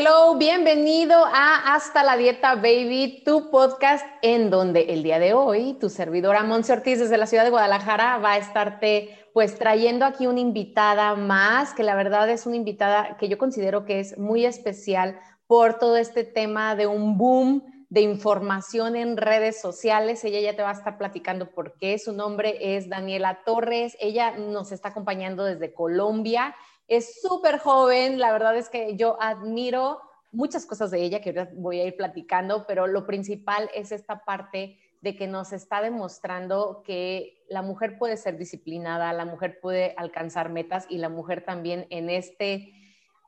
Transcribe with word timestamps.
Hello, 0.00 0.36
bienvenido 0.36 1.24
a 1.26 1.74
Hasta 1.74 2.04
la 2.04 2.16
Dieta 2.16 2.54
Baby, 2.54 3.24
tu 3.24 3.50
podcast 3.50 4.06
en 4.22 4.48
donde 4.48 4.82
el 4.90 5.02
día 5.02 5.18
de 5.18 5.34
hoy 5.34 5.74
tu 5.80 5.90
servidora 5.90 6.44
Monse 6.44 6.72
Ortiz 6.72 7.00
desde 7.00 7.18
la 7.18 7.26
ciudad 7.26 7.42
de 7.42 7.50
Guadalajara 7.50 8.18
va 8.18 8.34
a 8.34 8.38
estarte 8.38 9.18
pues 9.32 9.58
trayendo 9.58 10.04
aquí 10.04 10.28
una 10.28 10.38
invitada 10.38 11.16
más, 11.16 11.74
que 11.74 11.82
la 11.82 11.96
verdad 11.96 12.30
es 12.30 12.46
una 12.46 12.54
invitada 12.54 13.16
que 13.16 13.28
yo 13.28 13.38
considero 13.38 13.84
que 13.84 13.98
es 13.98 14.16
muy 14.16 14.46
especial 14.46 15.18
por 15.48 15.80
todo 15.80 15.96
este 15.96 16.22
tema 16.22 16.76
de 16.76 16.86
un 16.86 17.18
boom 17.18 17.64
de 17.88 18.02
información 18.02 18.94
en 18.94 19.16
redes 19.16 19.60
sociales. 19.60 20.22
Ella 20.22 20.38
ya 20.38 20.54
te 20.54 20.62
va 20.62 20.70
a 20.70 20.74
estar 20.74 20.96
platicando 20.96 21.50
por 21.50 21.76
qué. 21.76 21.98
Su 21.98 22.12
nombre 22.12 22.76
es 22.76 22.88
Daniela 22.88 23.40
Torres. 23.44 23.96
Ella 23.98 24.36
nos 24.38 24.70
está 24.70 24.90
acompañando 24.90 25.42
desde 25.42 25.74
Colombia 25.74 26.54
es 26.88 27.20
súper 27.20 27.58
joven, 27.58 28.18
la 28.18 28.32
verdad 28.32 28.56
es 28.56 28.70
que 28.70 28.96
yo 28.96 29.20
admiro 29.20 30.00
muchas 30.32 30.66
cosas 30.66 30.90
de 30.90 31.02
ella 31.02 31.20
que 31.20 31.48
voy 31.54 31.80
a 31.80 31.84
ir 31.84 31.96
platicando, 31.96 32.66
pero 32.66 32.86
lo 32.86 33.06
principal 33.06 33.70
es 33.74 33.92
esta 33.92 34.24
parte 34.24 34.78
de 35.00 35.14
que 35.14 35.26
nos 35.26 35.52
está 35.52 35.80
demostrando 35.80 36.82
que 36.84 37.44
la 37.48 37.62
mujer 37.62 37.98
puede 37.98 38.16
ser 38.16 38.36
disciplinada, 38.36 39.12
la 39.12 39.24
mujer 39.24 39.60
puede 39.60 39.94
alcanzar 39.96 40.50
metas 40.50 40.86
y 40.88 40.98
la 40.98 41.08
mujer 41.08 41.44
también 41.44 41.86
en 41.90 42.10
este... 42.10 42.72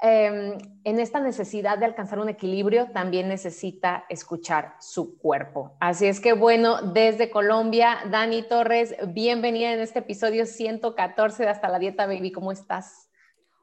Em, 0.03 0.57
en 0.85 0.99
esta 0.99 1.21
necesidad 1.21 1.77
de 1.77 1.85
alcanzar 1.85 2.21
un 2.21 2.31
equilibrio, 2.31 2.91
también 2.91 3.29
necesita 3.29 4.07
escuchar 4.09 4.75
su 4.81 5.19
cuerpo. 5.19 5.77
Así 5.79 6.07
es 6.07 6.21
que 6.21 6.33
bueno, 6.33 6.81
desde 6.81 7.29
Colombia, 7.29 7.99
Dani 8.11 8.43
Torres, 8.45 8.97
bienvenida 9.09 9.75
en 9.75 9.81
este 9.81 9.99
episodio 9.99 10.47
114 10.47 11.43
de 11.43 11.51
Hasta 11.51 11.69
la 11.69 11.79
Dieta 11.79 12.07
Baby, 12.07 12.33
¿cómo 12.33 12.51
estás? 12.51 13.10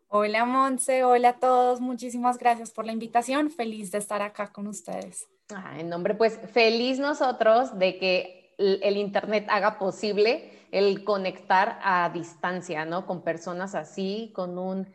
Hola 0.09 0.45
Monse, 0.45 1.03
hola 1.03 1.29
a 1.29 1.39
todos, 1.39 1.81
muchísimas 1.81 2.37
gracias 2.37 2.71
por 2.71 2.85
la 2.85 2.93
invitación, 2.93 3.51
feliz 3.51 3.91
de 3.91 3.97
estar 3.97 4.21
acá 4.21 4.53
con 4.53 4.67
ustedes. 4.67 5.27
En 5.77 5.89
nombre, 5.89 6.15
pues 6.15 6.39
feliz 6.53 6.97
nosotros 6.97 7.77
de 7.77 7.97
que 7.97 8.55
el 8.57 8.95
Internet 8.95 9.47
haga 9.49 9.77
posible 9.77 10.65
el 10.71 11.03
conectar 11.03 11.77
a 11.83 12.09
distancia, 12.09 12.85
¿no? 12.85 13.05
Con 13.05 13.21
personas 13.21 13.75
así, 13.75 14.31
con 14.33 14.57
un 14.57 14.87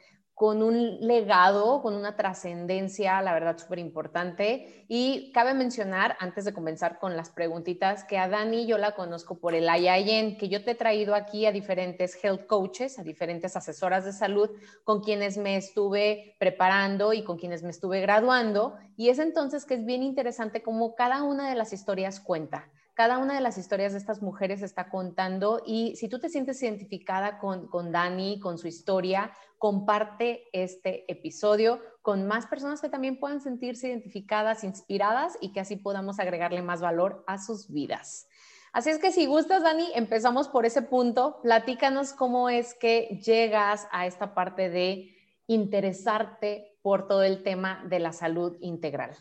con 0.42 0.60
un 0.60 0.98
legado, 0.98 1.82
con 1.82 1.94
una 1.94 2.16
trascendencia, 2.16 3.22
la 3.22 3.32
verdad, 3.32 3.56
súper 3.58 3.78
importante. 3.78 4.84
Y 4.88 5.30
cabe 5.30 5.54
mencionar, 5.54 6.16
antes 6.18 6.44
de 6.44 6.52
comenzar 6.52 6.98
con 6.98 7.16
las 7.16 7.30
preguntitas, 7.30 8.02
que 8.02 8.18
a 8.18 8.28
Dani 8.28 8.66
yo 8.66 8.76
la 8.76 8.96
conozco 8.96 9.38
por 9.38 9.54
el 9.54 9.68
IIN, 9.72 10.36
que 10.38 10.48
yo 10.48 10.64
te 10.64 10.72
he 10.72 10.74
traído 10.74 11.14
aquí 11.14 11.46
a 11.46 11.52
diferentes 11.52 12.18
health 12.24 12.48
coaches, 12.48 12.98
a 12.98 13.04
diferentes 13.04 13.54
asesoras 13.54 14.04
de 14.04 14.12
salud, 14.12 14.50
con 14.82 15.00
quienes 15.00 15.36
me 15.36 15.56
estuve 15.56 16.34
preparando 16.40 17.12
y 17.12 17.22
con 17.22 17.38
quienes 17.38 17.62
me 17.62 17.70
estuve 17.70 18.00
graduando. 18.00 18.74
Y 18.96 19.10
es 19.10 19.20
entonces 19.20 19.64
que 19.64 19.74
es 19.74 19.84
bien 19.84 20.02
interesante 20.02 20.60
cómo 20.60 20.96
cada 20.96 21.22
una 21.22 21.48
de 21.48 21.54
las 21.54 21.72
historias 21.72 22.18
cuenta 22.18 22.68
cada 22.95 23.19
una 23.19 23.35
de 23.35 23.41
las 23.41 23.57
historias 23.57 23.92
de 23.92 23.98
estas 23.98 24.20
mujeres 24.20 24.63
está 24.63 24.91
contando 24.91 25.63
y 25.64 25.97
si 25.97 26.08
tú 26.08 26.19
te 26.19 26.29
sientes 26.29 26.63
identificada 26.63 27.39
con, 27.39 27.67
con 27.69 27.91
Dani, 27.91 28.39
con 28.39 28.58
su 28.58 28.69
historia, 28.69 29.33
comparte 29.58 30.45
este 30.53 31.11
episodio 31.11 31.80
con 32.03 32.27
más 32.27 32.47
personas 32.47 32.80
que 32.80 32.89
también 32.89 33.19
puedan 33.19 33.41
sentirse 33.41 33.89
identificadas, 33.89 34.64
inspiradas 34.64 35.39
y 35.41 35.53
que 35.53 35.61
así 35.61 35.77
podamos 35.77 36.19
agregarle 36.19 36.61
más 36.61 36.80
valor 36.80 37.25
a 37.27 37.39
sus 37.39 37.70
vidas. 37.70 38.27
Así 38.73 38.91
es 38.91 38.98
que 38.98 39.13
si 39.13 39.27
gustas, 39.27 39.63
Dani, 39.63 39.86
empezamos 39.95 40.48
por 40.48 40.67
ese 40.67 40.83
punto. 40.83 41.41
Platícanos 41.42 42.13
cómo 42.13 42.48
es 42.48 42.74
que 42.74 43.20
llegas 43.24 43.86
a 43.92 44.07
esta 44.07 44.35
parte 44.35 44.70
de 44.70 45.14
interesarte 45.47 46.79
por 46.83 47.07
todo 47.07 47.23
el 47.23 47.42
tema 47.42 47.85
de 47.89 47.98
la 48.01 48.13
salud 48.13 48.57
integral. 48.61 49.17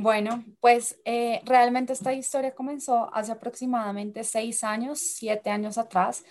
Bueno, 0.00 0.44
pues 0.60 0.98
eh, 1.04 1.42
realmente 1.44 1.92
esta 1.92 2.14
historia 2.14 2.54
comenzó 2.54 3.12
hace 3.14 3.32
aproximadamente 3.32 4.24
seis 4.24 4.64
años, 4.64 4.98
siete 4.98 5.50
años 5.50 5.76
atrás. 5.76 6.24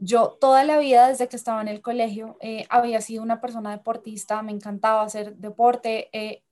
Yo 0.00 0.36
toda 0.38 0.62
la 0.64 0.76
vida, 0.76 1.08
desde 1.08 1.26
que 1.26 1.36
estaba 1.36 1.62
en 1.62 1.68
el 1.68 1.80
colegio, 1.80 2.36
eh, 2.40 2.66
había 2.68 3.00
sido 3.00 3.22
una 3.22 3.40
persona 3.40 3.70
deportista, 3.70 4.42
me 4.42 4.52
encantaba 4.52 5.02
hacer 5.02 5.36
deporte, 5.36 6.10
eh, 6.12 6.42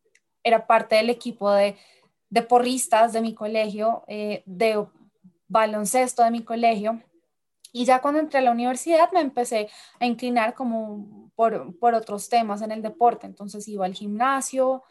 era 0.42 0.66
parte 0.66 0.96
del 0.96 1.10
equipo 1.10 1.50
de, 1.50 1.76
de 2.30 2.42
porristas 2.42 3.12
de 3.12 3.20
mi 3.20 3.34
colegio, 3.34 4.04
de 4.08 4.86
baloncesto 5.48 6.24
de 6.24 6.30
mi 6.30 6.42
colegio. 6.42 7.02
Y 7.70 7.84
ya 7.84 8.00
cuando 8.00 8.20
entré 8.20 8.38
a 8.38 8.42
la 8.42 8.50
universidad 8.50 9.12
me 9.12 9.20
empecé 9.20 9.68
a 10.00 10.06
inclinar 10.06 10.54
como 10.54 11.30
por, 11.34 11.78
por 11.78 11.92
otros 11.94 12.30
temas 12.30 12.62
en 12.62 12.72
el 12.72 12.80
deporte. 12.80 13.26
Entonces 13.26 13.68
iba 13.68 13.84
al 13.84 13.94
gimnasio 13.94 14.82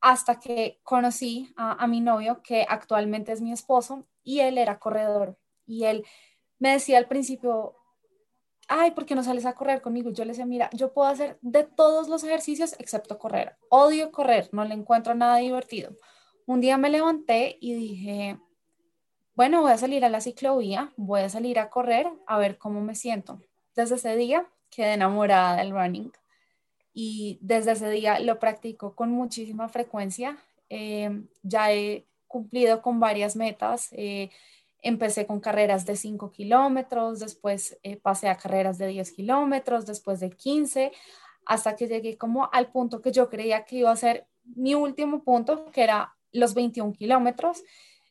hasta 0.00 0.40
que 0.40 0.80
conocí 0.82 1.52
a, 1.56 1.86
mi 1.86 2.00
novio, 2.00 2.42
que 2.42 2.64
actualmente 2.68 3.32
es 3.32 3.40
mi 3.40 3.52
esposo, 3.52 4.06
y 4.22 4.40
él 4.40 4.58
era 4.58 4.78
corredor. 4.78 5.38
Y 5.66 5.84
él 5.84 6.04
me 6.58 6.72
decía 6.72 6.98
al 6.98 7.06
principio, 7.06 7.76
ay, 8.68 8.92
¿por 8.92 9.04
qué 9.04 9.14
no 9.14 9.22
sales 9.22 9.44
a 9.46 9.54
correr 9.54 9.82
conmigo? 9.82 10.10
Yo 10.10 10.24
le 10.24 10.30
decía, 10.30 10.46
mira, 10.46 10.70
yo 10.72 10.92
puedo 10.92 11.08
hacer 11.08 11.38
de 11.42 11.64
todos 11.64 12.08
los 12.08 12.24
ejercicios 12.24 12.74
excepto 12.78 13.18
correr. 13.18 13.56
Odio 13.68 14.10
correr, 14.10 14.48
no 14.52 14.64
le 14.64 14.74
encuentro 14.74 15.14
nada 15.14 15.36
divertido. 15.36 15.96
Un 16.46 16.60
día 16.60 16.78
me 16.78 16.88
levanté 16.88 17.58
y 17.60 17.74
dije, 17.74 18.38
bueno, 19.34 19.60
voy 19.62 19.72
a 19.72 19.78
salir 19.78 20.04
a 20.04 20.08
la 20.08 20.20
ciclovía, 20.20 20.92
voy 20.96 21.20
a 21.20 21.28
salir 21.28 21.58
a 21.58 21.68
correr 21.68 22.10
a 22.26 22.38
ver 22.38 22.58
cómo 22.58 22.80
me 22.80 22.94
siento. 22.94 23.40
Desde 23.76 23.96
ese 23.96 24.16
día 24.16 24.46
quedé 24.70 24.94
enamorada 24.94 25.56
del 25.56 25.72
running 25.72 26.12
y 26.92 27.38
desde 27.40 27.72
ese 27.72 27.90
día 27.90 28.18
lo 28.20 28.38
practico 28.38 28.94
con 28.94 29.10
muchísima 29.10 29.68
frecuencia. 29.68 30.38
Eh, 30.68 31.22
ya 31.42 31.72
he 31.72 32.06
cumplido 32.26 32.82
con 32.82 33.00
varias 33.00 33.36
metas. 33.36 33.88
Eh, 33.92 34.30
empecé 34.82 35.26
con 35.26 35.40
carreras 35.40 35.84
de 35.84 35.96
5 35.96 36.32
kilómetros, 36.32 37.20
después 37.20 37.78
eh, 37.82 37.96
pasé 37.96 38.28
a 38.28 38.36
carreras 38.36 38.78
de 38.78 38.86
10 38.88 39.12
kilómetros, 39.12 39.86
después 39.86 40.20
de 40.20 40.30
15, 40.30 40.90
hasta 41.44 41.76
que 41.76 41.86
llegué 41.86 42.16
como 42.16 42.48
al 42.52 42.70
punto 42.72 43.02
que 43.02 43.12
yo 43.12 43.28
creía 43.28 43.64
que 43.64 43.76
iba 43.76 43.90
a 43.90 43.96
ser 43.96 44.26
mi 44.44 44.74
último 44.74 45.22
punto, 45.22 45.70
que 45.70 45.82
era 45.82 46.14
los 46.32 46.54
21 46.54 46.92
kilómetros. 46.92 47.62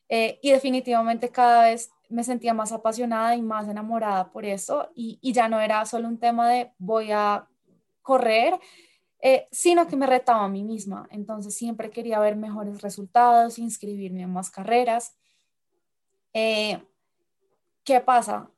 y 0.08 0.50
definitivamente 0.50 1.28
cada 1.28 1.64
vez 1.64 1.90
me 2.08 2.24
sentía 2.24 2.52
más 2.52 2.72
apasionada 2.72 3.36
y 3.36 3.42
más 3.42 3.68
enamorada 3.68 4.32
por 4.32 4.44
eso 4.44 4.90
y, 4.96 5.20
y 5.22 5.32
ya 5.32 5.48
no 5.48 5.60
era 5.60 5.84
solo 5.86 6.08
un 6.08 6.18
tema 6.18 6.48
de 6.50 6.72
voy 6.78 7.12
a 7.12 7.46
correr, 8.10 8.58
eh, 9.22 9.46
sino 9.52 9.86
que 9.86 9.94
me 9.94 10.06
retaba 10.06 10.44
a 10.44 10.48
mí 10.48 10.64
misma. 10.64 11.06
Entonces 11.12 11.54
siempre 11.54 11.90
quería 11.90 12.18
ver 12.18 12.34
mejores 12.34 12.82
resultados, 12.82 13.60
inscribirme 13.60 14.22
en 14.22 14.32
más 14.32 14.50
carreras. 14.50 15.14
Eh, 16.32 16.82
¿Qué 17.84 18.00
pasa? 18.00 18.50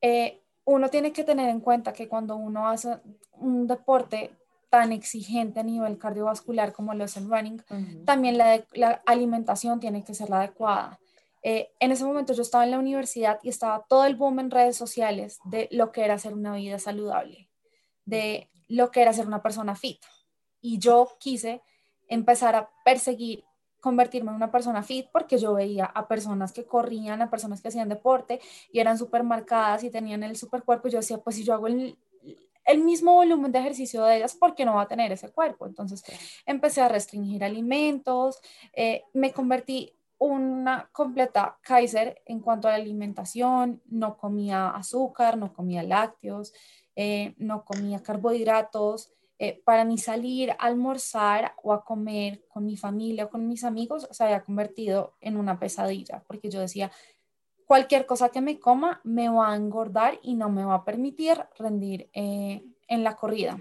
Eh, 0.00 0.40
uno 0.64 0.90
tiene 0.90 1.12
que 1.12 1.24
tener 1.24 1.48
en 1.48 1.58
cuenta 1.58 1.92
que 1.92 2.06
cuando 2.06 2.36
uno 2.36 2.68
hace 2.68 3.00
un 3.32 3.66
deporte 3.66 4.30
tan 4.68 4.92
exigente 4.92 5.58
a 5.58 5.64
nivel 5.64 5.98
cardiovascular 5.98 6.72
como 6.72 6.94
lo 6.94 7.04
es 7.04 7.16
el 7.16 7.28
running, 7.28 7.60
también 8.04 8.38
la, 8.38 8.64
la, 8.74 9.02
alimentación 9.06 9.80
tiene 9.80 10.04
que 10.04 10.14
ser 10.14 10.30
la 10.30 10.38
adecuada. 10.38 11.00
en 11.42 11.90
ese 11.90 12.04
momento 12.04 12.34
yo 12.34 12.42
estaba 12.42 12.62
en 12.62 12.70
la 12.70 12.78
universidad 12.78 13.40
y 13.42 13.48
estaba 13.48 13.84
todo 13.88 14.04
el 14.04 14.14
boom 14.14 14.38
en 14.38 14.52
redes 14.52 14.76
sociales 14.76 15.40
de 15.44 15.66
lo 15.72 15.90
que 15.90 16.04
era 16.04 16.14
hacer 16.14 16.34
una 16.34 16.54
vida 16.54 16.78
saludable, 16.78 17.49
de 18.10 18.50
lo 18.68 18.90
que 18.90 19.02
era 19.02 19.12
ser 19.12 19.26
una 19.26 19.42
persona 19.42 19.74
fit. 19.74 20.00
Y 20.60 20.78
yo 20.78 21.16
quise 21.18 21.62
empezar 22.08 22.54
a 22.56 22.70
perseguir 22.84 23.44
convertirme 23.80 24.30
en 24.30 24.36
una 24.36 24.50
persona 24.50 24.82
fit 24.82 25.06
porque 25.10 25.38
yo 25.38 25.54
veía 25.54 25.86
a 25.86 26.06
personas 26.06 26.52
que 26.52 26.66
corrían, 26.66 27.22
a 27.22 27.30
personas 27.30 27.62
que 27.62 27.68
hacían 27.68 27.88
deporte 27.88 28.40
y 28.70 28.80
eran 28.80 28.98
súper 28.98 29.22
marcadas 29.22 29.84
y 29.84 29.90
tenían 29.90 30.22
el 30.22 30.36
super 30.36 30.62
cuerpo. 30.64 30.88
Y 30.88 30.90
yo 30.90 30.98
decía, 30.98 31.18
pues 31.18 31.36
si 31.36 31.44
yo 31.44 31.54
hago 31.54 31.66
el, 31.66 31.96
mismo 32.84 33.14
volumen 33.14 33.50
de 33.50 33.58
ejercicio 33.58 34.04
de 34.04 34.18
ellas, 34.18 34.34
¿por 34.34 34.54
qué 34.54 34.64
no 34.64 34.74
va 34.74 34.82
a 34.82 34.88
tener 34.88 35.10
ese 35.10 35.30
cuerpo? 35.30 35.66
Entonces 35.66 36.04
empecé 36.46 36.80
a 36.80 36.88
restringir 36.88 37.42
alimentos, 37.42 38.40
eh, 38.72 39.02
me 39.12 39.32
convertí 39.32 39.92
una 40.18 40.88
completa 40.92 41.58
Kaiser 41.62 42.22
en 42.26 42.40
cuanto 42.40 42.68
a 42.68 42.72
la 42.72 42.76
alimentación, 42.76 43.82
no 43.86 44.18
comía 44.18 44.68
azúcar, 44.68 45.38
no 45.38 45.52
comía 45.52 45.82
lácteos, 45.82 46.52
eh, 46.96 47.34
no 47.38 47.64
comía 47.64 48.02
carbohidratos, 48.02 49.12
eh, 49.42 49.62
para 49.64 49.86
mí 49.86 49.96
salir 49.96 50.50
a 50.50 50.54
almorzar 50.54 51.54
o 51.62 51.72
a 51.72 51.82
comer 51.82 52.44
con 52.46 52.66
mi 52.66 52.76
familia 52.76 53.24
o 53.24 53.30
con 53.30 53.48
mis 53.48 53.64
amigos 53.64 54.06
se 54.10 54.22
había 54.22 54.42
convertido 54.42 55.14
en 55.18 55.38
una 55.38 55.58
pesadilla, 55.58 56.22
porque 56.26 56.50
yo 56.50 56.60
decía, 56.60 56.92
cualquier 57.64 58.04
cosa 58.04 58.28
que 58.28 58.42
me 58.42 58.60
coma 58.60 59.00
me 59.02 59.30
va 59.30 59.52
a 59.52 59.56
engordar 59.56 60.18
y 60.22 60.34
no 60.34 60.50
me 60.50 60.62
va 60.62 60.74
a 60.74 60.84
permitir 60.84 61.42
rendir 61.58 62.10
eh, 62.12 62.62
en 62.86 63.02
la 63.02 63.16
corrida. 63.16 63.58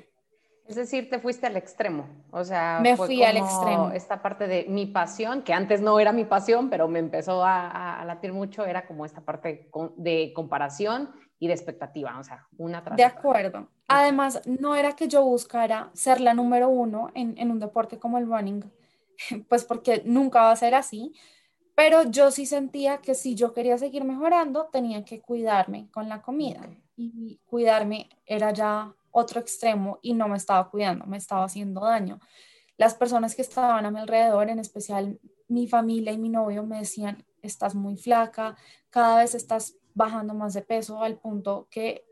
Es 0.68 0.76
decir, 0.76 1.10
te 1.10 1.18
fuiste 1.18 1.48
al 1.48 1.56
extremo, 1.56 2.10
o 2.32 2.44
sea, 2.44 2.80
me 2.82 2.98
fui 2.98 3.24
al 3.24 3.38
extremo. 3.38 3.92
Esta 3.92 4.22
parte 4.22 4.48
de 4.48 4.66
mi 4.68 4.86
pasión, 4.86 5.44
que 5.44 5.54
antes 5.54 5.80
no 5.80 5.98
era 5.98 6.12
mi 6.12 6.26
pasión, 6.26 6.70
pero 6.70 6.90
me 6.90 7.00
empezó 7.00 7.42
a, 7.46 8.04
latir 8.06 8.34
mucho, 8.34 8.66
era 8.66 8.86
como 8.86 9.06
esta 9.06 9.22
parte 9.22 9.72
de 9.96 10.34
comparación 10.36 11.10
y 11.40 11.48
de 11.48 11.54
expectativa, 11.54 12.20
o 12.20 12.24
sea, 12.24 12.48
una 12.58 12.84
tras 12.84 12.98
De 12.98 13.06
acuerdo. 13.06 13.70
Además, 13.88 14.42
no 14.46 14.76
era 14.76 14.96
que 14.96 15.08
yo 15.08 15.24
buscara 15.24 15.90
ser 15.94 16.20
la 16.20 16.34
número 16.34 16.70
uno 16.70 17.10
en, 17.16 17.38
en 17.38 17.50
un 17.50 17.60
deporte 17.60 17.98
como 17.98 18.18
el 18.18 18.28
running, 18.28 18.64
pues 19.50 19.64
porque 19.64 20.04
nunca 20.06 20.42
va 20.42 20.52
a 20.52 20.56
ser 20.56 20.76
así, 20.76 21.14
pero 21.80 22.04
yo 22.04 22.30
sí 22.30 22.46
sentía 22.46 22.98
que 22.98 23.16
si 23.16 23.36
yo 23.36 23.54
quería 23.54 23.78
seguir 23.78 24.04
mejorando, 24.04 24.66
tenía 24.66 25.06
que 25.06 25.22
cuidarme 25.22 25.90
con 25.92 26.10
la 26.10 26.22
comida. 26.22 26.68
Y 26.98 27.40
cuidarme 27.46 28.10
era 28.26 28.52
ya 28.52 28.94
otro 29.12 29.40
extremo 29.40 30.00
y 30.02 30.14
no 30.14 30.28
me 30.28 30.36
estaba 30.36 30.70
cuidando, 30.70 31.06
me 31.06 31.16
estaba 31.16 31.46
haciendo 31.46 31.80
daño. 31.80 32.20
Las 32.76 32.96
personas 32.96 33.34
que 33.34 33.44
estaban 33.44 33.86
a 33.86 33.92
mi 33.92 34.00
alrededor, 34.00 34.50
en 34.50 34.60
especial 34.60 35.22
mi 35.48 35.68
familia 35.68 36.12
y 36.12 36.18
mi 36.18 36.28
novio, 36.28 36.64
me 36.64 36.80
decían, 36.80 37.26
estás 37.42 37.76
muy 37.76 37.96
flaca, 37.96 38.58
cada 38.90 39.20
vez 39.20 39.34
estás 39.34 39.78
bajando 40.00 40.34
más 40.34 40.54
de 40.54 40.62
peso 40.62 41.04
al 41.04 41.18
punto 41.18 41.68
que 41.70 42.06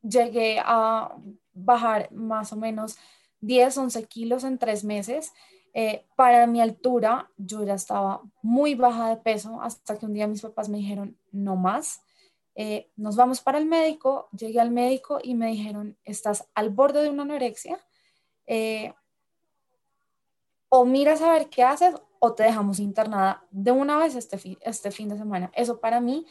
llegué 0.00 0.60
a 0.64 1.16
bajar 1.52 2.10
más 2.12 2.52
o 2.52 2.56
menos 2.56 2.96
10, 3.40 3.76
11 3.78 4.04
kilos 4.04 4.44
en 4.44 4.58
tres 4.58 4.84
meses. 4.84 5.32
Eh, 5.74 6.06
para 6.14 6.46
mi 6.46 6.60
altura, 6.60 7.28
yo 7.36 7.64
ya 7.64 7.74
estaba 7.74 8.22
muy 8.42 8.76
baja 8.76 9.08
de 9.08 9.16
peso 9.16 9.60
hasta 9.60 9.98
que 9.98 10.06
un 10.06 10.14
día 10.14 10.28
mis 10.28 10.42
papás 10.42 10.68
me 10.68 10.78
dijeron, 10.78 11.18
no 11.32 11.56
más. 11.56 12.02
Eh, 12.54 12.90
nos 12.96 13.16
vamos 13.16 13.40
para 13.40 13.58
el 13.58 13.66
médico, 13.66 14.28
llegué 14.30 14.60
al 14.60 14.70
médico 14.70 15.18
y 15.20 15.34
me 15.34 15.48
dijeron, 15.48 15.96
estás 16.04 16.48
al 16.54 16.70
borde 16.70 17.02
de 17.02 17.10
una 17.10 17.22
anorexia, 17.22 17.80
eh, 18.46 18.94
o 20.68 20.84
miras 20.84 21.22
a 21.22 21.32
ver 21.32 21.48
qué 21.48 21.64
haces 21.64 21.96
o 22.20 22.34
te 22.34 22.44
dejamos 22.44 22.78
internada 22.78 23.44
de 23.50 23.72
una 23.72 23.98
vez 23.98 24.14
este, 24.14 24.38
este 24.60 24.90
fin 24.92 25.08
de 25.08 25.18
semana. 25.18 25.50
Eso 25.56 25.80
para 25.80 26.00
mí 26.00 26.24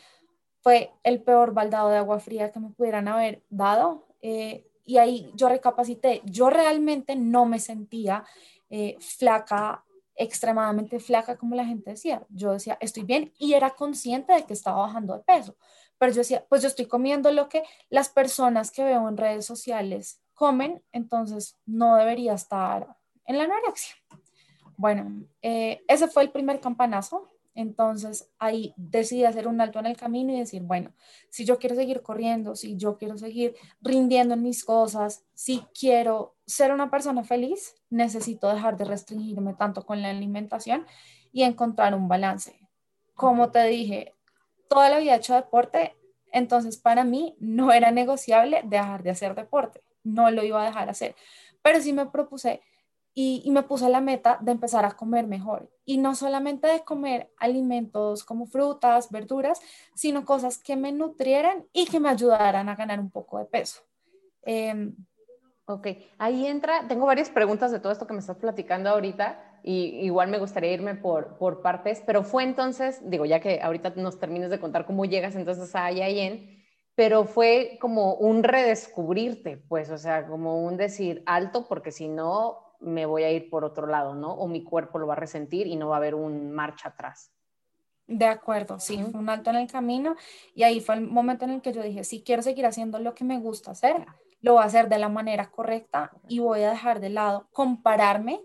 fue 0.62 0.92
el 1.04 1.22
peor 1.22 1.54
baldado 1.54 1.90
de 1.90 1.98
agua 1.98 2.20
fría 2.20 2.52
que 2.52 2.60
me 2.60 2.70
pudieran 2.70 3.08
haber 3.08 3.44
dado. 3.50 4.08
Eh, 4.22 4.68
y 4.86 4.98
ahí 4.98 5.32
yo 5.36 5.50
recapacité, 5.50 6.22
yo 6.26 6.50
realmente 6.50 7.16
no 7.16 7.46
me 7.46 7.60
sentía 7.60 8.24
flaca, 9.00 9.84
extremadamente 10.16 11.00
flaca 11.00 11.38
como 11.38 11.56
la 11.56 11.66
gente 11.66 11.92
decía. 11.92 12.26
Yo 12.30 12.54
decía, 12.54 12.78
estoy 12.80 13.04
bien 13.04 13.34
y 13.38 13.54
era 13.54 13.72
consciente 13.72 14.34
de 14.34 14.46
que 14.46 14.54
estaba 14.54 14.82
bajando 14.82 15.14
de 15.14 15.24
peso. 15.24 15.56
Pero 15.98 16.12
yo 16.14 16.20
decía, 16.20 16.46
pues 16.48 16.62
yo 16.62 16.68
estoy 16.68 16.86
comiendo 16.86 17.32
lo 17.32 17.48
que 17.50 17.64
las 17.90 18.10
personas 18.10 18.72
que 18.72 18.84
veo 18.84 19.08
en 19.08 19.18
redes 19.18 19.46
sociales 19.46 20.22
comen, 20.34 20.84
entonces 20.92 21.60
no 21.66 21.96
debería 21.96 22.34
estar 22.34 22.98
en 23.26 23.38
la 23.38 23.44
anorexia. 23.44 23.96
Bueno, 24.78 25.28
eh, 25.42 25.84
ese 25.88 26.08
fue 26.08 26.24
el 26.24 26.32
primer 26.32 26.60
campanazo. 26.60 27.31
Entonces 27.54 28.30
ahí 28.40 28.74
decidí 28.78 29.26
hacer 29.26 29.48
un 29.48 29.60
alto 29.60 29.80
en 29.80 29.86
el 29.86 29.98
camino 29.98 30.34
y 30.34 30.40
decir, 30.40 30.62
bueno, 30.62 30.94
si 31.30 31.44
yo 31.44 31.60
quiero 31.60 31.76
seguir 31.76 32.02
corriendo, 32.02 32.56
si 32.56 32.78
yo 32.78 32.98
quiero 32.98 33.18
seguir 33.18 33.56
rindiendo 33.82 34.36
en 34.36 34.44
mis 34.44 34.64
cosas, 34.64 35.26
si 35.34 35.64
quiero 35.78 36.36
ser 36.46 36.72
una 36.72 36.90
persona 36.90 37.24
feliz, 37.24 37.76
necesito 37.90 38.48
dejar 38.54 38.78
de 38.78 38.86
restringirme 38.86 39.54
tanto 39.54 39.86
con 39.86 40.02
la 40.02 40.10
alimentación 40.10 40.86
y 41.34 41.44
encontrar 41.44 41.94
un 41.94 42.08
balance. 42.08 42.58
Como 43.16 43.52
te 43.52 43.66
dije, 43.66 44.14
toda 44.70 44.90
la 44.90 45.00
vida 45.00 45.16
he 45.16 45.18
hecho 45.18 45.36
deporte, 45.36 45.96
entonces 46.32 46.78
para 46.78 47.04
mí 47.04 47.36
no 47.40 47.74
era 47.74 47.92
negociable 47.92 48.62
dejar 48.64 49.04
de 49.04 49.10
hacer 49.10 49.36
deporte, 49.36 49.84
no 50.04 50.32
lo 50.32 50.44
iba 50.44 50.62
a 50.62 50.66
dejar 50.66 50.90
hacer, 50.90 51.16
pero 51.62 51.82
sí 51.82 51.92
me 51.92 52.06
propuse 52.06 52.62
y, 53.14 53.50
me 53.52 53.64
puse 53.64 53.90
la 53.90 54.02
meta 54.02 54.38
de 54.42 54.52
empezar 54.52 54.86
a 54.86 54.92
comer 54.92 55.28
mejor. 55.28 55.70
Y 55.86 55.98
no 55.98 56.16
solamente 56.16 56.68
de 56.68 56.82
comer 56.82 57.32
alimentos 57.38 58.24
como 58.24 58.46
frutas, 58.46 59.12
verduras, 59.12 59.60
sino 59.96 60.26
cosas 60.26 60.58
que 60.58 60.78
me 60.78 60.92
nutrieran 60.92 61.66
y 61.74 61.86
que 61.86 62.00
me 62.00 62.10
ayudaran 62.10 62.70
a 62.70 62.76
ganar 62.76 63.00
un 63.00 63.10
poco 63.10 63.40
de 63.40 63.46
peso. 63.46 63.82
Em, 64.44 64.96
ok, 65.66 65.88
ahí 66.18 66.48
entra, 66.48 66.88
tengo 66.88 67.06
varias 67.06 67.30
preguntas 67.30 67.72
de 67.72 67.80
todo 67.80 67.92
esto 67.92 68.08
que 68.08 68.14
me 68.14 68.20
estás 68.20 68.38
platicando 68.38 68.90
ahorita 68.90 69.60
y 69.64 70.06
igual 70.06 70.30
me 70.30 70.40
gustaría 70.40 70.72
irme 70.72 70.96
por, 70.96 71.38
por 71.38 71.62
partes, 71.62 72.02
pero 72.06 72.24
fue 72.24 72.44
entonces, 72.44 73.02
digo, 73.10 73.26
ya 73.26 73.42
que 73.42 73.62
ahorita 73.62 73.94
nos 73.98 74.20
termines 74.20 74.50
de 74.50 74.60
contar 74.60 74.86
cómo 74.86 75.06
llegas 75.06 75.36
entonces 75.36 75.76
a 75.76 75.92
Yayen, 75.92 76.64
pero 76.96 77.26
fue 77.26 77.78
como 77.80 78.16
un 78.16 78.44
redescubrirte, 78.44 79.58
pues, 79.58 79.90
o 79.90 79.98
sea, 79.98 80.26
como 80.28 80.64
un 80.64 80.78
decir 80.78 81.24
alto, 81.26 81.68
porque 81.68 81.92
si 81.92 82.08
no, 82.08 82.71
me 82.82 83.06
voy 83.06 83.24
a 83.24 83.32
ir 83.32 83.50
por 83.50 83.64
otro 83.64 83.88
lado, 83.88 84.16
¿no? 84.16 84.34
O 84.34 84.48
mi 84.48 84.64
cuerpo 84.64 85.00
lo 85.00 85.08
va 85.08 85.14
a 85.14 85.18
resentir 85.18 85.68
y 85.68 85.76
no 85.76 85.90
va 85.90 85.96
a 85.96 85.98
haber 85.98 86.16
un 86.16 86.52
marcha 86.52 86.90
atrás. 86.90 87.32
De 88.08 88.26
acuerdo, 88.26 88.80
sí, 88.80 89.02
fue 89.10 89.22
un 89.22 89.30
alto 89.30 89.52
en 89.52 89.56
el 89.56 89.72
camino 89.72 90.16
y 90.54 90.64
ahí 90.64 90.82
fue 90.82 90.96
el 90.96 91.02
momento 91.02 91.46
en 91.46 91.52
el 91.52 91.62
que 91.62 91.72
yo 91.72 91.82
dije, 91.82 92.04
si 92.04 92.24
quiero 92.24 92.42
seguir 92.42 92.66
haciendo 92.66 93.00
lo 93.00 93.16
que 93.16 93.24
me 93.24 93.40
gusta 93.40 93.72
hacer, 93.72 94.06
lo 94.42 94.54
voy 94.54 94.64
a 94.64 94.66
hacer 94.66 94.90
de 94.90 94.98
la 94.98 95.08
manera 95.08 95.50
correcta 95.50 96.12
y 96.28 96.40
voy 96.40 96.64
a 96.64 96.72
dejar 96.72 97.00
de 97.00 97.10
lado 97.10 97.48
compararme 97.54 98.42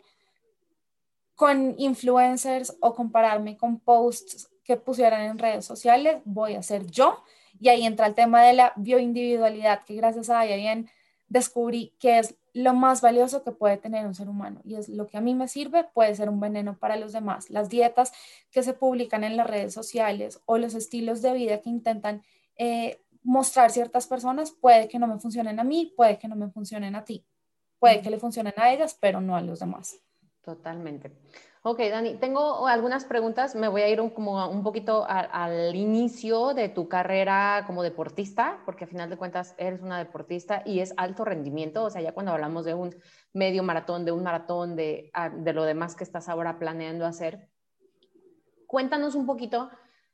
con 1.34 1.74
influencers 1.78 2.76
o 2.80 2.94
compararme 2.94 3.56
con 3.56 3.80
posts 3.80 4.48
que 4.62 4.76
pusieran 4.76 5.22
en 5.22 5.38
redes 5.38 5.64
sociales, 5.64 6.18
voy 6.24 6.54
a 6.54 6.62
ser 6.62 6.86
yo. 6.86 7.22
Y 7.58 7.68
ahí 7.68 7.86
entra 7.86 8.06
el 8.06 8.14
tema 8.14 8.42
de 8.42 8.52
la 8.52 8.72
bioindividualidad, 8.76 9.84
que 9.84 9.94
gracias 9.94 10.28
a 10.28 10.44
ella 10.44 10.56
bien 10.56 10.90
descubrí 11.28 11.94
que 11.98 12.18
es 12.18 12.36
lo 12.52 12.72
más 12.72 13.00
valioso 13.00 13.42
que 13.42 13.52
puede 13.52 13.76
tener 13.76 14.06
un 14.06 14.14
ser 14.14 14.28
humano 14.28 14.60
y 14.64 14.76
es 14.76 14.88
lo 14.88 15.06
que 15.06 15.18
a 15.18 15.20
mí 15.20 15.34
me 15.34 15.48
sirve, 15.48 15.84
puede 15.84 16.14
ser 16.14 16.30
un 16.30 16.40
veneno 16.40 16.78
para 16.78 16.96
los 16.96 17.12
demás. 17.12 17.50
Las 17.50 17.68
dietas 17.68 18.12
que 18.50 18.62
se 18.62 18.72
publican 18.72 19.24
en 19.24 19.36
las 19.36 19.46
redes 19.46 19.74
sociales 19.74 20.40
o 20.46 20.56
los 20.56 20.74
estilos 20.74 21.20
de 21.22 21.34
vida 21.34 21.60
que 21.60 21.68
intentan 21.68 22.22
eh, 22.56 23.02
mostrar 23.22 23.70
ciertas 23.70 24.06
personas, 24.06 24.52
puede 24.52 24.88
que 24.88 24.98
no 24.98 25.06
me 25.08 25.18
funcionen 25.18 25.58
a 25.58 25.64
mí, 25.64 25.92
puede 25.96 26.18
que 26.18 26.28
no 26.28 26.36
me 26.36 26.48
funcionen 26.48 26.94
a 26.94 27.04
ti, 27.04 27.26
puede 27.78 28.00
que 28.00 28.08
le 28.08 28.18
funcionen 28.18 28.54
a 28.56 28.72
ellas, 28.72 28.96
pero 28.98 29.20
no 29.20 29.36
a 29.36 29.40
los 29.40 29.58
demás. 29.58 30.00
Totalmente. 30.42 31.12
Ok, 31.68 31.80
Dani, 31.80 32.14
tengo 32.14 32.68
algunas 32.68 33.04
preguntas. 33.06 33.56
Me 33.56 33.66
voy 33.66 33.82
a 33.82 33.88
ir 33.88 34.00
un, 34.00 34.10
como 34.10 34.48
un 34.48 34.62
poquito 34.62 35.04
al 35.08 35.74
inicio 35.74 36.54
de 36.54 36.68
tu 36.68 36.88
carrera 36.88 37.64
como 37.66 37.82
deportista, 37.82 38.62
porque 38.64 38.84
a 38.84 38.86
final 38.86 39.10
de 39.10 39.16
cuentas 39.16 39.56
eres 39.58 39.82
una 39.82 39.98
deportista 39.98 40.62
y 40.64 40.78
es 40.78 40.94
alto 40.96 41.24
rendimiento. 41.24 41.82
O 41.82 41.90
sea, 41.90 42.00
ya 42.00 42.12
cuando 42.12 42.30
hablamos 42.30 42.64
de 42.66 42.74
un 42.74 42.94
medio 43.32 43.64
maratón, 43.64 44.04
de 44.04 44.12
un 44.12 44.22
maratón, 44.22 44.76
de, 44.76 45.10
de 45.38 45.52
lo 45.52 45.64
demás 45.64 45.96
que 45.96 46.04
estás 46.04 46.28
ahora 46.28 46.56
planeando 46.60 47.04
hacer, 47.04 47.48
cuéntanos 48.68 49.16
un 49.16 49.26
poquito 49.26 49.68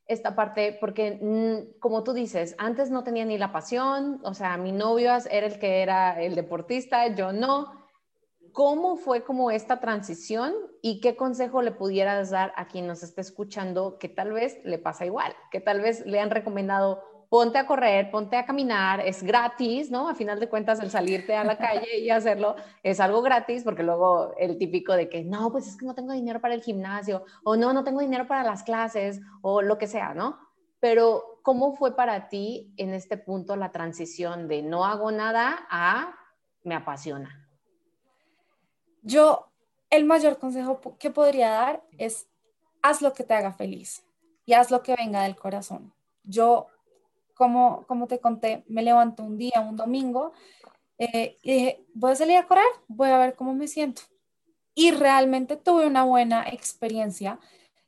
esta 0.07 0.35
parte, 0.35 0.79
porque 0.81 1.19
mm, 1.21 1.81
como 1.81 2.03
tú 2.03 2.15
dices, 2.15 2.55
antes 2.57 2.91
no 2.91 3.05
tenía 3.05 3.27
ni 3.27 3.37
la 3.37 3.53
pasión, 3.53 4.23
o 4.25 4.33
sea, 4.33 4.57
mi 4.57 4.73
novio 4.73 5.13
era 5.31 5.47
el 5.49 5.59
que 5.59 5.83
era 5.83 6.19
el 6.19 6.35
deportista, 6.35 7.09
yo 7.09 7.31
no 7.35 7.82
¿Cómo 8.53 8.97
fue 8.97 9.25
como 9.25 9.51
esta 9.51 9.81
transición 9.81 10.55
y 10.83 11.01
qué 11.01 11.17
consejo 11.17 11.63
le 11.63 11.73
pudieras 11.73 12.31
dar 12.31 12.53
a 12.57 12.67
quien 12.67 12.87
nos 12.87 13.03
esté 13.03 13.23
escuchando 13.23 13.99
que 13.99 14.09
tal 14.09 14.33
vez 14.33 14.61
le 14.65 14.79
pasa 14.79 15.07
igual, 15.07 15.35
que 15.51 15.61
tal 15.61 15.81
vez 15.81 16.05
le 16.05 16.21
han 16.21 16.31
recomendado 16.31 17.03
ponte 17.33 17.57
a 17.57 17.67
correr, 17.67 18.11
ponte 18.11 18.37
a 18.37 18.45
caminar, 18.45 19.01
es 19.01 19.23
gratis, 19.23 19.91
¿no? 19.91 20.07
A 20.07 20.15
final 20.15 20.39
de 20.39 20.51
cuentas 20.51 20.81
el 20.81 20.91
salirte 20.91 21.35
a 21.35 21.45
la 21.45 21.57
calle 21.57 21.99
y 21.99 22.11
hacerlo 22.11 22.57
es 22.83 23.01
algo 23.01 23.23
gratis 23.23 23.65
porque 23.65 23.83
luego 23.83 24.35
el 24.37 24.59
típico 24.59 24.93
de 24.93 25.09
que 25.09 25.25
no, 25.25 25.51
pues 25.51 25.67
es 25.67 25.79
que 25.79 25.87
no 25.87 25.95
tengo 25.95 26.13
dinero 26.13 26.43
para 26.43 26.53
el 26.53 26.61
gimnasio 26.61 27.25
o 27.43 27.57
no, 27.57 27.73
no 27.73 27.85
tengo 27.85 28.01
dinero 28.01 28.27
para 28.27 28.43
las 28.43 28.63
clases 28.65 29.23
o 29.41 29.63
lo 29.63 29.79
que 29.79 29.87
sea, 29.87 30.13
¿no? 30.13 30.41
Pero 30.79 31.41
¿cómo 31.43 31.75
fue 31.75 31.97
para 31.97 32.29
ti 32.29 32.75
en 32.77 32.93
este 32.93 33.17
punto 33.17 33.57
la 33.57 33.73
transición 33.73 34.47
de 34.47 34.61
no 34.63 34.85
hago 34.85 35.11
nada 35.11 35.67
a 35.71 36.15
me 36.65 36.75
apasiona? 36.75 37.42
Yo, 39.03 39.49
el 39.91 40.05
mayor 40.05 40.39
consejo 40.39 40.81
que 40.99 41.11
podría 41.11 41.51
dar 41.51 41.83
es, 41.99 42.27
haz 42.81 43.03
lo 43.03 43.13
que 43.13 43.25
te 43.25 43.35
haga 43.35 43.53
feliz 43.53 44.05
y 44.47 44.55
haz 44.55 44.71
lo 44.71 44.83
que 44.83 44.97
venga 44.97 45.23
del 45.23 45.37
corazón. 45.37 45.93
Yo, 46.25 46.69
como, 47.35 47.85
como 47.87 48.07
te 48.07 48.21
conté, 48.21 48.65
me 48.69 48.83
levanto 48.83 49.23
un 49.23 49.37
día, 49.37 49.61
un 49.61 49.77
domingo, 49.77 50.33
eh, 50.99 51.37
y 51.43 51.53
dije, 51.53 51.85
voy 51.95 52.13
a 52.13 52.17
salir 52.17 52.37
a 52.37 52.47
correr, 52.47 52.65
voy 52.87 53.11
a 53.11 53.19
ver 53.19 53.35
cómo 53.35 53.55
me 53.55 53.67
siento. 53.67 54.03
Y 54.75 54.93
realmente 54.93 55.57
tuve 55.57 55.87
una 55.87 56.05
buena 56.05 56.45
experiencia 56.49 57.39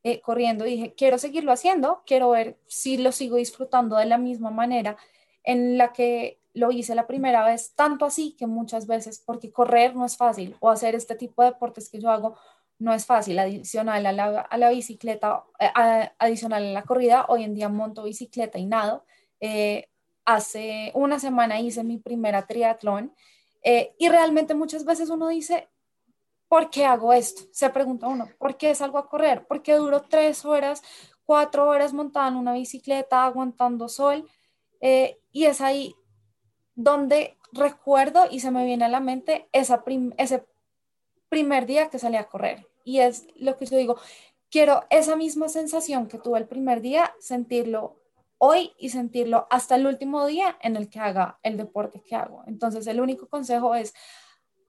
eh, 0.02 0.21
corriendo. 0.21 0.64
Dije, 0.64 0.94
quiero 0.94 1.18
seguirlo 1.18 1.52
haciendo, 1.52 2.02
quiero 2.06 2.30
ver 2.30 2.59
si 2.66 2.97
lo 2.97 3.12
sigo 3.12 3.37
disfrutando 3.37 3.97
de 3.97 4.06
la 4.06 4.18
misma 4.18 4.50
manera 4.50 4.97
en 5.44 5.78
la 5.78 5.92
que 5.92 6.40
lo 6.54 6.70
hice 6.70 6.94
la 6.94 7.06
primera 7.06 7.44
vez, 7.44 7.75
tanto 7.75 8.06
así 8.06 8.34
que 8.38 8.46
muchas 8.46 8.87
veces, 8.87 9.23
porque 9.25 9.52
correr 9.52 9.94
no 9.94 10.06
es 10.06 10.16
fácil 10.16 10.56
o 10.61 10.70
hacer 10.70 10.94
este 10.94 11.16
tipo 11.16 11.42
de 11.42 11.50
deportes 11.50 11.90
que 11.90 12.00
yo 12.00 12.11
hago 12.11 12.37
no 12.78 12.92
es 12.92 13.06
fácil, 13.06 13.38
adicional 13.38 14.04
a 14.06 14.12
la, 14.12 14.40
a 14.40 14.58
la 14.58 14.70
bicicleta, 14.70 15.44
eh, 15.58 15.70
adicional 16.18 16.64
a 16.64 16.73
la 16.73 16.82
corrida, 16.82 17.26
hoy 17.28 17.44
en 17.44 17.54
día 17.54 17.68
monto 17.68 18.04
bicicleta 18.04 18.58
y 18.58 18.66
nado. 18.66 19.04
Eh, 19.40 19.88
hace 20.25 20.90
una 20.94 21.18
semana 21.18 21.61
hice 21.61 21.84
mi 21.84 21.99
primera 21.99 22.46
triatlón 22.46 23.14
eh, 23.62 23.94
y 23.99 24.08
realmente 24.08 24.54
muchas 24.54 24.84
veces 24.84 25.11
uno 25.11 25.28
dice, 25.28 25.68
¿por 26.49 26.70
qué 26.70 26.84
hago 26.84 27.12
esto? 27.12 27.42
Se 27.52 27.70
pregunta 27.70 28.08
uno, 28.08 28.28
¿por 28.38 28.56
qué 28.56 28.75
salgo 28.75 28.99
a 28.99 29.08
correr? 29.08 29.46
¿Por 29.46 29.62
qué 29.62 29.75
duro 29.75 30.02
tres 30.02 30.44
horas, 30.44 30.82
cuatro 31.25 31.68
horas 31.68 31.92
montada 31.92 32.28
en 32.28 32.37
una 32.37 32.54
bicicleta, 32.54 33.25
aguantando 33.25 33.88
sol? 33.88 34.28
y 35.32 35.46
es 35.46 35.62
ahí 35.62 35.94
donde 36.75 37.37
recuerdo 37.52 38.25
y 38.31 38.40
se 38.40 38.50
me 38.50 38.64
viene 38.64 38.85
a 38.85 38.88
la 38.88 39.00
mente 39.00 39.49
ese 39.52 40.45
primer 41.28 41.66
día 41.66 41.88
que 41.88 41.99
salí 41.99 42.16
a 42.16 42.28
correr. 42.28 42.66
Y 42.85 43.00
es 43.00 43.26
lo 43.37 43.57
que 43.57 43.66
yo 43.66 43.76
digo, 43.76 43.97
quiero 44.50 44.85
esa 44.90 45.16
misma 45.16 45.49
sensación 45.49 46.07
que 46.07 46.19
tuve 46.19 46.38
el 46.38 46.47
primer 46.47 46.81
día, 46.81 47.14
sentirlo 47.19 47.97
hoy 48.38 48.73
y 48.78 48.90
sentirlo 48.90 49.47
hasta 49.50 49.76
el 49.76 49.87
último 49.87 50.26
día 50.26 50.59
en 50.61 50.76
el 50.76 50.90
que 50.90 51.00
haga 51.00 51.38
el 51.43 51.57
deporte 51.57 52.02
que 52.02 52.14
hago. 52.14 52.43
Entonces, 52.47 52.87
el 52.87 53.00
único 53.00 53.28
consejo 53.28 53.75
es, 53.75 53.95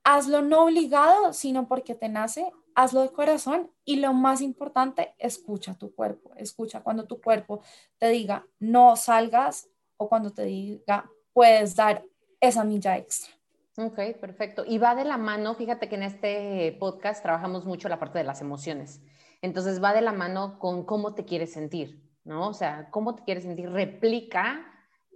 hazlo 0.04 0.42
no 0.42 0.64
obligado, 0.64 1.34
sino 1.34 1.68
porque 1.68 1.96
te 1.96 2.08
nace, 2.08 2.52
hazlo 2.76 3.02
de 3.02 3.12
corazón 3.12 3.72
y 3.84 3.98
lo 3.98 4.14
más 4.14 4.42
importante, 4.42 5.14
escucha 5.18 5.78
tu 5.78 5.94
cuerpo, 5.94 6.32
escucha 6.38 6.82
cuando 6.82 7.06
tu 7.06 7.20
cuerpo 7.20 7.62
te 7.98 8.10
diga 8.10 8.46
no 8.60 8.96
salgas 8.96 9.70
o 9.98 10.08
cuando 10.08 10.32
te 10.32 10.44
diga 10.44 11.10
puedes 11.36 11.76
dar 11.76 12.02
esa 12.40 12.64
milla 12.64 12.98
extra. 12.98 13.36
Ok, 13.78 14.00
perfecto. 14.22 14.64
Y 14.66 14.78
va 14.78 14.96
de 14.96 15.04
la 15.04 15.18
mano, 15.18 15.54
fíjate 15.54 15.90
que 15.90 15.96
en 15.96 16.04
este 16.04 16.78
podcast 16.80 17.22
trabajamos 17.22 17.66
mucho 17.66 17.90
la 17.90 18.00
parte 18.00 18.18
de 18.18 18.24
las 18.24 18.40
emociones. 18.40 19.02
Entonces 19.42 19.84
va 19.84 19.94
de 19.94 20.00
la 20.00 20.14
mano 20.14 20.58
con 20.60 20.86
cómo 20.86 21.14
te 21.14 21.26
quieres 21.26 21.52
sentir, 21.52 22.02
¿no? 22.24 22.48
O 22.48 22.54
sea, 22.54 22.90
cómo 22.90 23.16
te 23.16 23.24
quieres 23.24 23.44
sentir 23.44 23.70
replica 23.70 24.66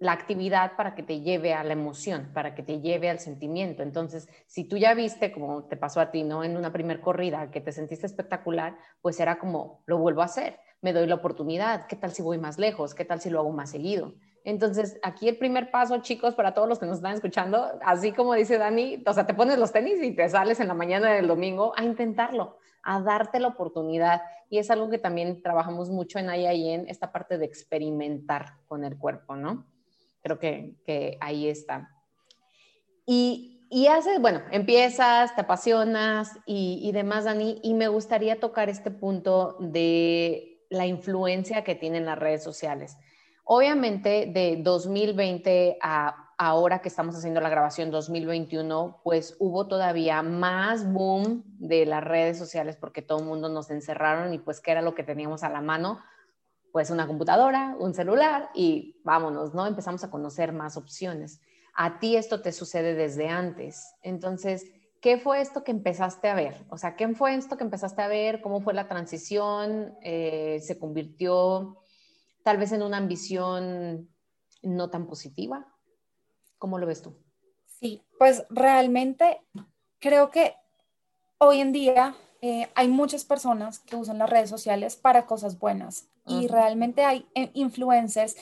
la 0.02 0.12
actividad 0.12 0.76
para 0.76 0.94
que 0.94 1.04
te 1.04 1.22
lleve 1.22 1.54
a 1.54 1.64
la 1.64 1.72
emoción, 1.72 2.32
para 2.34 2.54
que 2.54 2.64
te 2.64 2.82
lleve 2.82 3.10
al 3.10 3.20
sentimiento. 3.20 3.82
Entonces, 3.82 4.28
si 4.46 4.66
tú 4.66 4.76
ya 4.76 4.94
viste, 4.94 5.32
como 5.32 5.70
te 5.70 5.78
pasó 5.78 6.02
a 6.02 6.12
ti, 6.12 6.24
¿no? 6.24 6.44
En 6.44 6.58
una 6.58 6.74
primer 6.74 7.00
corrida, 7.00 7.50
que 7.50 7.62
te 7.62 7.72
sentiste 7.72 8.06
espectacular, 8.06 8.78
pues 9.02 9.22
era 9.22 9.40
como, 9.40 9.84
lo 9.86 9.98
vuelvo 9.98 10.22
a 10.22 10.26
hacer, 10.26 10.60
me 10.82 10.92
doy 10.92 11.08
la 11.08 11.16
oportunidad, 11.16 11.88
¿qué 11.88 11.96
tal 11.96 12.12
si 12.12 12.22
voy 12.22 12.38
más 12.38 12.58
lejos? 12.58 12.94
¿Qué 12.94 13.06
tal 13.06 13.22
si 13.22 13.30
lo 13.30 13.40
hago 13.40 13.52
más 13.52 13.72
seguido? 13.72 14.16
Entonces, 14.50 15.00
aquí 15.04 15.30
el 15.30 15.38
primer 15.38 15.70
paso, 15.70 16.02
chicos, 16.02 16.34
para 16.34 16.56
todos 16.56 16.68
los 16.68 16.80
que 16.80 16.88
nos 16.88 16.98
están 16.98 17.14
escuchando, 17.14 17.80
así 17.86 18.14
como 18.14 18.34
dice 18.34 18.58
Dani, 18.58 19.04
o 19.06 19.14
sea, 19.14 19.28
te 19.28 19.36
pones 19.36 19.60
los 19.60 19.72
tenis 19.72 20.02
y 20.02 20.16
te 20.16 20.28
sales 20.28 20.60
en 20.60 20.68
la 20.68 20.74
mañana 20.74 21.14
del 21.14 21.28
domingo 21.28 21.72
a 21.78 21.84
intentarlo, 21.84 22.58
a 22.82 23.00
darte 23.00 23.40
la 23.40 23.50
oportunidad. 23.50 24.24
Y 24.50 24.58
es 24.58 24.72
algo 24.72 24.90
que 24.90 24.98
también 24.98 25.44
trabajamos 25.44 25.92
mucho 25.92 26.18
en 26.18 26.30
en 26.32 26.90
esta 26.90 27.12
parte 27.12 27.38
de 27.38 27.46
experimentar 27.46 28.56
con 28.66 28.84
el 28.84 28.98
cuerpo, 28.98 29.36
¿no? 29.36 29.68
Creo 30.24 30.40
que, 30.40 30.78
que 30.84 31.20
ahí 31.22 31.48
está. 31.48 31.92
Y, 33.06 33.68
y 33.70 33.86
haces, 33.86 34.20
bueno, 34.20 34.42
empiezas, 34.52 35.36
te 35.36 35.42
apasionas 35.42 36.40
y, 36.48 36.80
y 36.82 36.92
demás, 36.92 37.26
Dani, 37.26 37.60
y 37.62 37.76
me 37.76 37.88
gustaría 37.88 38.40
tocar 38.40 38.68
este 38.68 38.90
punto 38.90 39.58
de 39.60 40.66
la 40.72 40.88
influencia 40.88 41.64
que 41.64 41.76
tienen 41.76 42.08
las 42.08 42.18
redes 42.18 42.44
sociales 42.44 42.98
Obviamente 43.52 44.30
de 44.32 44.62
2020 44.62 45.80
a 45.82 46.36
ahora 46.38 46.84
que 46.84 46.88
estamos 46.88 47.16
haciendo 47.16 47.42
la 47.42 47.50
grabación 47.50 47.90
2021, 47.90 49.02
pues 49.04 49.36
hubo 49.40 49.68
todavía 49.68 50.22
más 50.22 50.94
boom 50.94 51.44
de 51.58 51.88
las 51.88 52.04
redes 52.04 52.38
sociales 52.38 52.78
porque 52.78 53.02
todo 53.02 53.18
el 53.18 53.26
mundo 53.26 53.50
nos 53.50 53.72
encerraron 53.72 54.36
y 54.36 54.38
pues 54.38 54.62
qué 54.62 54.70
era 54.70 54.84
lo 54.84 54.94
que 54.94 55.04
teníamos 55.04 55.42
a 55.42 55.50
la 55.50 55.62
mano, 55.62 56.00
pues 56.72 56.92
una 56.92 57.08
computadora, 57.08 57.76
un 57.80 57.96
celular 57.96 58.52
y 58.54 59.02
vámonos, 59.04 59.56
¿no? 59.56 59.66
Empezamos 59.66 60.04
a 60.04 60.12
conocer 60.12 60.54
más 60.54 60.78
opciones. 60.78 61.42
A 61.74 61.98
ti 61.98 62.18
esto 62.18 62.44
te 62.44 62.52
sucede 62.52 62.94
desde 62.94 63.30
antes. 63.30 63.96
Entonces, 64.04 64.64
¿qué 65.02 65.18
fue 65.18 65.42
esto 65.42 65.64
que 65.64 65.72
empezaste 65.72 66.30
a 66.30 66.36
ver? 66.36 66.68
O 66.70 66.78
sea, 66.78 66.96
¿qué 66.96 67.08
fue 67.16 67.34
esto 67.34 67.58
que 67.58 67.64
empezaste 67.64 68.04
a 68.04 68.08
ver? 68.10 68.42
¿Cómo 68.42 68.62
fue 68.62 68.76
la 68.76 68.88
transición? 68.88 69.96
Eh, 70.04 70.60
¿Se 70.62 70.78
convirtió 70.78 71.80
tal 72.44 72.58
vez 72.58 72.72
en 72.72 72.84
una 72.84 72.98
ambición 72.98 74.10
no 74.62 74.90
tan 74.90 75.08
positiva. 75.08 75.68
¿Cómo 76.58 76.78
lo 76.78 76.86
ves 76.86 77.02
tú? 77.02 77.18
Sí, 77.80 78.02
pues 78.18 78.46
realmente 78.50 79.42
creo 80.00 80.30
que 80.30 80.56
hoy 81.38 81.62
en 81.62 81.72
día 81.72 82.16
eh, 82.42 82.70
hay 82.76 82.88
muchas 82.88 83.26
personas 83.26 83.80
que 83.80 83.96
usan 83.96 84.18
las 84.18 84.30
redes 84.30 84.50
sociales 84.50 84.96
para 84.96 85.26
cosas 85.26 85.60
buenas 85.60 86.08
y 86.26 86.48
realmente 86.48 87.04
hay 87.04 87.26
eh, 87.34 87.50
influencers 87.54 88.36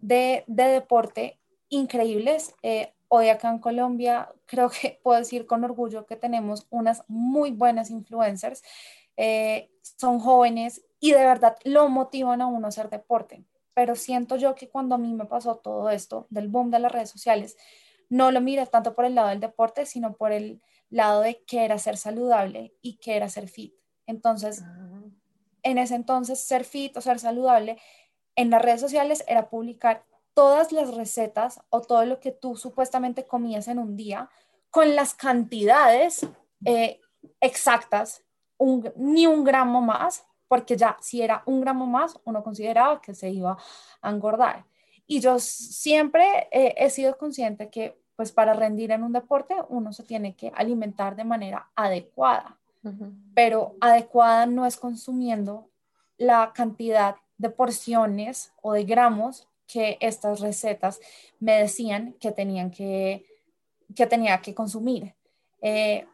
de, 0.00 0.44
deporte 0.46 1.38
increíbles. 1.68 2.54
Eh, 2.62 2.94
hoy 3.08 3.28
acá 3.28 3.50
en 3.50 3.58
Colombia 3.58 4.30
creo 4.46 4.70
que 4.70 4.98
puedo 5.02 5.18
decir 5.18 5.46
con 5.46 5.62
orgullo 5.64 6.06
que 6.06 6.16
tenemos 6.16 6.66
unas 6.70 7.04
muy 7.06 7.50
buenas 7.50 7.90
influencers. 7.90 8.62
son 9.98 10.20
jóvenes 10.20 10.82
y 11.04 11.12
de 11.12 11.24
verdad 11.24 11.56
lo 11.64 11.88
motivan 11.88 12.40
a 12.40 12.46
uno 12.46 12.66
a 12.66 12.68
hacer 12.68 12.88
deporte 12.88 13.44
pero 13.74 13.96
siento 13.96 14.36
yo 14.36 14.54
que 14.54 14.70
cuando 14.70 14.94
a 14.94 14.98
mí 14.98 15.12
me 15.12 15.26
pasó 15.26 15.56
todo 15.56 15.90
esto 15.90 16.26
del 16.30 16.48
boom 16.48 16.70
de 16.70 16.78
las 16.78 16.92
redes 16.92 17.10
sociales, 17.10 17.56
no 18.08 18.30
lo 18.30 18.40
miré 18.40 18.66
tanto 18.66 18.94
por 18.94 19.04
el 19.04 19.16
lado 19.16 19.28
del 19.28 19.40
deporte, 19.40 19.84
sino 19.84 20.16
por 20.16 20.32
el 20.32 20.62
lado 20.88 21.22
de 21.22 21.42
que 21.44 21.64
era 21.64 21.76
ser 21.78 21.96
saludable 21.96 22.74
y 22.80 22.96
que 22.98 23.16
era 23.16 23.28
ser 23.28 23.48
fit. 23.48 23.74
Entonces, 24.06 24.62
ah. 24.62 25.02
en 25.64 25.78
ese 25.78 25.96
entonces, 25.96 26.38
ser 26.40 26.64
fit 26.64 26.96
o 26.96 27.00
ser 27.00 27.18
saludable 27.18 27.78
en 28.36 28.50
las 28.50 28.62
redes 28.62 28.80
sociales 28.80 29.24
era 29.26 29.50
publicar 29.50 30.04
todas 30.34 30.70
las 30.72 30.94
recetas 30.94 31.60
o 31.70 31.80
todo 31.80 32.04
lo 32.04 32.20
que 32.20 32.30
tú 32.30 32.56
supuestamente 32.56 33.26
comías 33.26 33.66
en 33.68 33.78
un 33.78 33.96
día 33.96 34.30
con 34.70 34.94
las 34.94 35.14
cantidades 35.14 36.26
eh, 36.64 37.00
exactas, 37.40 38.24
ni 38.96 39.26
un 39.26 39.44
gramo 39.44 39.80
más, 39.80 40.24
porque 40.54 40.76
ya 40.76 40.96
si 41.00 41.20
era 41.20 41.42
un 41.46 41.60
gramo 41.60 41.84
más, 41.84 42.16
uno 42.22 42.44
consideraba 42.44 43.00
que 43.00 43.12
se 43.12 43.28
iba 43.28 43.58
a 44.00 44.08
engordar. 44.08 44.64
Y 45.04 45.18
yo 45.18 45.40
siempre 45.40 46.48
he 46.52 46.88
sido 46.90 47.18
consciente 47.18 47.70
que 47.70 47.98
pues 48.14 48.30
para 48.30 48.54
rendir 48.54 48.92
en 48.92 49.02
un 49.02 49.12
deporte 49.12 49.56
uno 49.68 49.92
se 49.92 50.04
tiene 50.04 50.36
que 50.36 50.52
alimentar 50.54 51.16
de 51.16 51.24
manera 51.24 51.70
adecuada, 51.74 52.56
pero 53.34 53.74
adecuada 53.80 54.46
no 54.46 54.64
es 54.64 54.76
consumiendo 54.76 55.70
la 56.18 56.52
cantidad 56.54 57.16
de 57.36 57.50
porciones 57.50 58.52
o 58.62 58.74
de 58.74 58.84
gramos 58.84 59.48
que 59.66 59.98
estas 60.00 60.38
recetas 60.38 61.00
me 61.40 61.54
decían 61.54 62.14
que 62.20 62.30
tenían 62.30 62.70
que, 62.70 63.26
que 63.96 64.06
tenía 64.06 64.40
que 64.40 64.54
consumir. 64.54 65.16
Eh, 65.62 66.06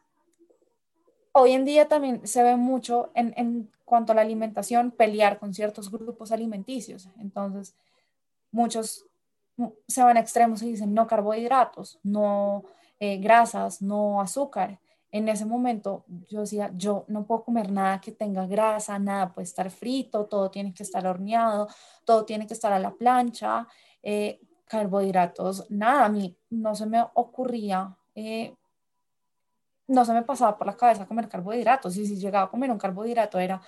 hoy 1.32 1.52
en 1.52 1.66
día 1.66 1.88
también 1.88 2.26
se 2.26 2.42
ve 2.42 2.56
mucho 2.56 3.10
en, 3.14 3.34
en, 3.36 3.70
cuanto 3.90 4.12
a 4.12 4.14
la 4.14 4.22
alimentación 4.22 4.92
pelear 4.92 5.40
con 5.40 5.52
ciertos 5.52 5.90
grupos 5.90 6.30
alimenticios. 6.30 7.08
Entonces, 7.18 7.74
muchos 8.52 9.04
se 9.88 10.02
van 10.02 10.16
a 10.16 10.20
extremos 10.20 10.62
y 10.62 10.70
dicen 10.70 10.94
no 10.94 11.08
carbohidratos, 11.08 11.98
no 12.04 12.62
eh, 13.00 13.18
grasas, 13.18 13.82
no 13.82 14.20
azúcar. 14.20 14.78
En 15.10 15.28
ese 15.28 15.44
momento 15.44 16.04
yo 16.28 16.42
decía, 16.42 16.70
yo 16.76 17.04
no 17.08 17.26
puedo 17.26 17.42
comer 17.42 17.72
nada 17.72 18.00
que 18.00 18.12
tenga 18.12 18.46
grasa, 18.46 18.96
nada 19.00 19.34
puede 19.34 19.46
estar 19.46 19.68
frito, 19.70 20.26
todo 20.26 20.52
tiene 20.52 20.72
que 20.72 20.84
estar 20.84 21.04
horneado, 21.04 21.66
todo 22.04 22.24
tiene 22.24 22.46
que 22.46 22.54
estar 22.54 22.72
a 22.72 22.78
la 22.78 22.92
plancha, 22.92 23.66
eh, 24.04 24.40
carbohidratos, 24.66 25.68
nada, 25.68 26.04
a 26.04 26.08
mí 26.08 26.38
no 26.48 26.76
se 26.76 26.86
me 26.86 27.04
ocurría 27.14 27.96
eh, 28.14 28.54
no 29.90 30.04
se 30.04 30.12
me 30.12 30.22
pasaba 30.22 30.56
por 30.56 30.66
la 30.66 30.76
cabeza 30.76 31.06
comer 31.06 31.28
carbohidratos 31.28 31.96
y 31.96 32.06
si 32.06 32.16
llegaba 32.16 32.44
a 32.44 32.50
comer 32.50 32.70
un 32.70 32.78
carbohidrato 32.78 33.38
era 33.38 33.60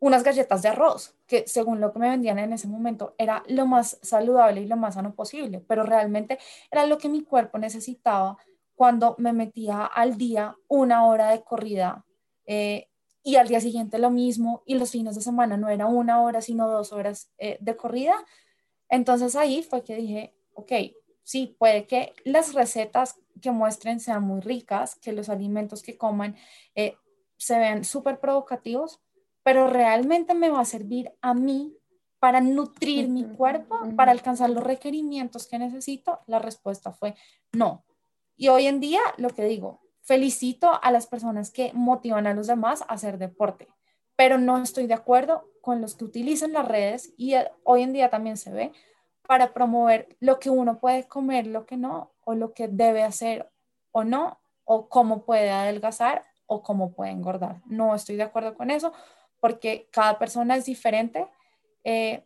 unas 0.00 0.22
galletas 0.22 0.62
de 0.62 0.68
arroz, 0.68 1.14
que 1.26 1.44
según 1.46 1.80
lo 1.80 1.92
que 1.92 1.98
me 1.98 2.08
vendían 2.08 2.38
en 2.38 2.52
ese 2.52 2.66
momento 2.66 3.14
era 3.18 3.42
lo 3.48 3.66
más 3.66 3.98
saludable 4.02 4.62
y 4.62 4.66
lo 4.66 4.76
más 4.76 4.94
sano 4.94 5.14
posible, 5.14 5.62
pero 5.66 5.82
realmente 5.84 6.38
era 6.70 6.86
lo 6.86 6.98
que 6.98 7.08
mi 7.08 7.22
cuerpo 7.22 7.58
necesitaba 7.58 8.38
cuando 8.74 9.16
me 9.18 9.32
metía 9.32 9.84
al 9.84 10.16
día 10.16 10.56
una 10.68 11.06
hora 11.06 11.30
de 11.30 11.42
corrida 11.42 12.04
eh, 12.46 12.88
y 13.22 13.36
al 13.36 13.48
día 13.48 13.60
siguiente 13.60 13.98
lo 13.98 14.10
mismo 14.10 14.62
y 14.66 14.76
los 14.76 14.90
fines 14.90 15.14
de 15.14 15.20
semana 15.20 15.56
no 15.56 15.68
era 15.68 15.86
una 15.86 16.22
hora 16.22 16.40
sino 16.40 16.68
dos 16.68 16.92
horas 16.92 17.30
eh, 17.38 17.58
de 17.60 17.76
corrida. 17.76 18.14
Entonces 18.88 19.34
ahí 19.34 19.62
fue 19.62 19.82
que 19.82 19.96
dije, 19.96 20.34
ok, 20.54 20.72
sí, 21.22 21.56
puede 21.58 21.86
que 21.86 22.12
las 22.24 22.54
recetas 22.54 23.18
que 23.40 23.50
muestren 23.50 24.00
sean 24.00 24.22
muy 24.22 24.40
ricas, 24.40 24.96
que 24.96 25.12
los 25.12 25.28
alimentos 25.28 25.82
que 25.82 25.96
coman 25.96 26.36
eh, 26.74 26.96
se 27.36 27.58
vean 27.58 27.84
súper 27.84 28.20
provocativos, 28.20 29.00
pero 29.42 29.68
realmente 29.68 30.34
me 30.34 30.50
va 30.50 30.60
a 30.60 30.64
servir 30.64 31.12
a 31.20 31.34
mí 31.34 31.76
para 32.18 32.40
nutrir 32.40 33.08
mi 33.08 33.24
cuerpo, 33.24 33.78
para 33.94 34.12
alcanzar 34.12 34.50
los 34.50 34.64
requerimientos 34.64 35.46
que 35.46 35.58
necesito? 35.58 36.20
La 36.26 36.38
respuesta 36.38 36.92
fue 36.92 37.14
no. 37.52 37.84
Y 38.36 38.48
hoy 38.48 38.66
en 38.66 38.80
día, 38.80 39.00
lo 39.16 39.30
que 39.30 39.44
digo, 39.44 39.80
felicito 40.02 40.78
a 40.82 40.90
las 40.90 41.06
personas 41.06 41.50
que 41.50 41.72
motivan 41.74 42.26
a 42.26 42.34
los 42.34 42.46
demás 42.46 42.82
a 42.82 42.94
hacer 42.94 43.18
deporte, 43.18 43.68
pero 44.16 44.38
no 44.38 44.58
estoy 44.62 44.86
de 44.86 44.94
acuerdo 44.94 45.50
con 45.60 45.80
los 45.80 45.94
que 45.94 46.04
utilizan 46.04 46.52
las 46.52 46.66
redes 46.66 47.12
y 47.16 47.34
eh, 47.34 47.50
hoy 47.64 47.82
en 47.82 47.92
día 47.92 48.08
también 48.08 48.36
se 48.36 48.52
ve 48.52 48.72
para 49.22 49.52
promover 49.52 50.16
lo 50.20 50.38
que 50.38 50.50
uno 50.50 50.78
puede 50.78 51.08
comer, 51.08 51.46
lo 51.46 51.66
que 51.66 51.76
no, 51.76 52.12
o 52.26 52.34
lo 52.34 52.52
que 52.52 52.66
debe 52.66 53.04
hacer 53.04 53.48
o 53.92 54.04
no, 54.04 54.38
o 54.64 54.88
cómo 54.88 55.24
puede 55.24 55.50
adelgazar 55.50 56.24
o 56.46 56.62
cómo 56.62 56.92
puede 56.92 57.12
engordar. 57.12 57.62
No 57.66 57.94
estoy 57.94 58.16
de 58.16 58.24
acuerdo 58.24 58.54
con 58.54 58.70
eso 58.70 58.92
porque 59.40 59.88
cada 59.92 60.18
persona 60.18 60.56
es 60.56 60.64
diferente. 60.64 61.28
Eh, 61.84 62.24